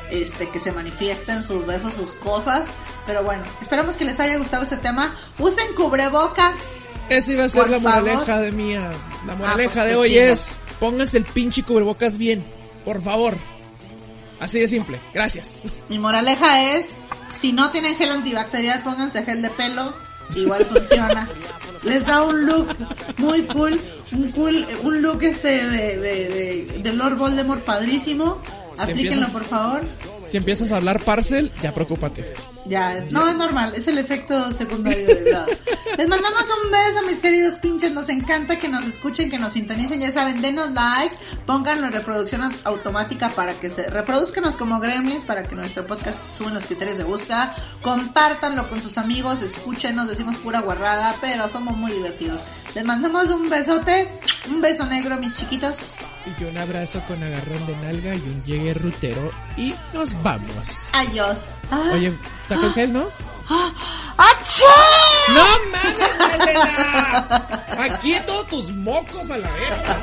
[0.10, 2.68] este, que se manifiesten, sus besos, sus cosas.
[3.06, 5.16] Pero bueno, esperamos que les haya gustado este tema.
[5.38, 6.56] Usen cubrebocas.
[7.10, 8.44] Esa iba a ser la moraleja favor.
[8.44, 8.92] de mía.
[9.26, 12.44] La moraleja pues, de hoy es, pónganse el pinche cubrebocas bien,
[12.86, 13.38] por favor.
[14.40, 15.64] Así de simple, gracias.
[15.90, 16.88] Mi moraleja es,
[17.30, 19.94] si no tienen gel antibacterial, pónganse gel de pelo,
[20.36, 21.28] igual funciona.
[21.84, 22.68] Les da un look
[23.18, 23.80] muy cool,
[24.12, 28.41] un cool, un look este de, de, de, de Lord Voldemort padrísimo.
[28.76, 29.82] Se Aplíquenlo empieza- por favor.
[30.30, 32.34] Si empiezas a hablar parcel, ya preocúpate.
[32.66, 35.46] Ya, es- no es normal, es el efecto secundario de la-
[35.98, 37.92] Les mandamos un beso, mis queridos pinches.
[37.92, 40.00] Nos encanta que nos escuchen, que nos sintonicen.
[40.00, 41.16] Ya saben, denos like,
[41.46, 46.20] pónganlo en reproducción au- automática para que se reproduzcanos como gremlins, para que nuestro podcast
[46.32, 47.56] suba en los criterios de búsqueda.
[47.82, 52.40] Compártanlo con sus amigos, escúchenos, decimos pura guarrada, pero somos muy divertidos.
[52.76, 54.08] Les mandamos un besote,
[54.48, 55.76] un beso negro, mis chiquitos.
[56.40, 59.32] Y un abrazo con agarrón de nalga y un llegue rutero.
[59.58, 60.90] Y nos vamos.
[60.94, 61.46] Adiós.
[61.72, 62.14] Ah, Oye,
[62.48, 63.08] saca el gel, ¿no?
[64.18, 64.66] ¡Achá!
[65.30, 67.46] ¡No mames, Malena!
[67.80, 69.98] Aquí todos tus mocos a la verga.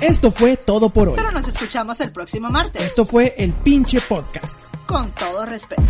[0.00, 1.14] Esto fue todo por hoy.
[1.16, 2.82] Pero nos escuchamos el próximo martes.
[2.82, 4.58] Esto fue el pinche podcast.
[4.86, 5.82] Con todo respeto.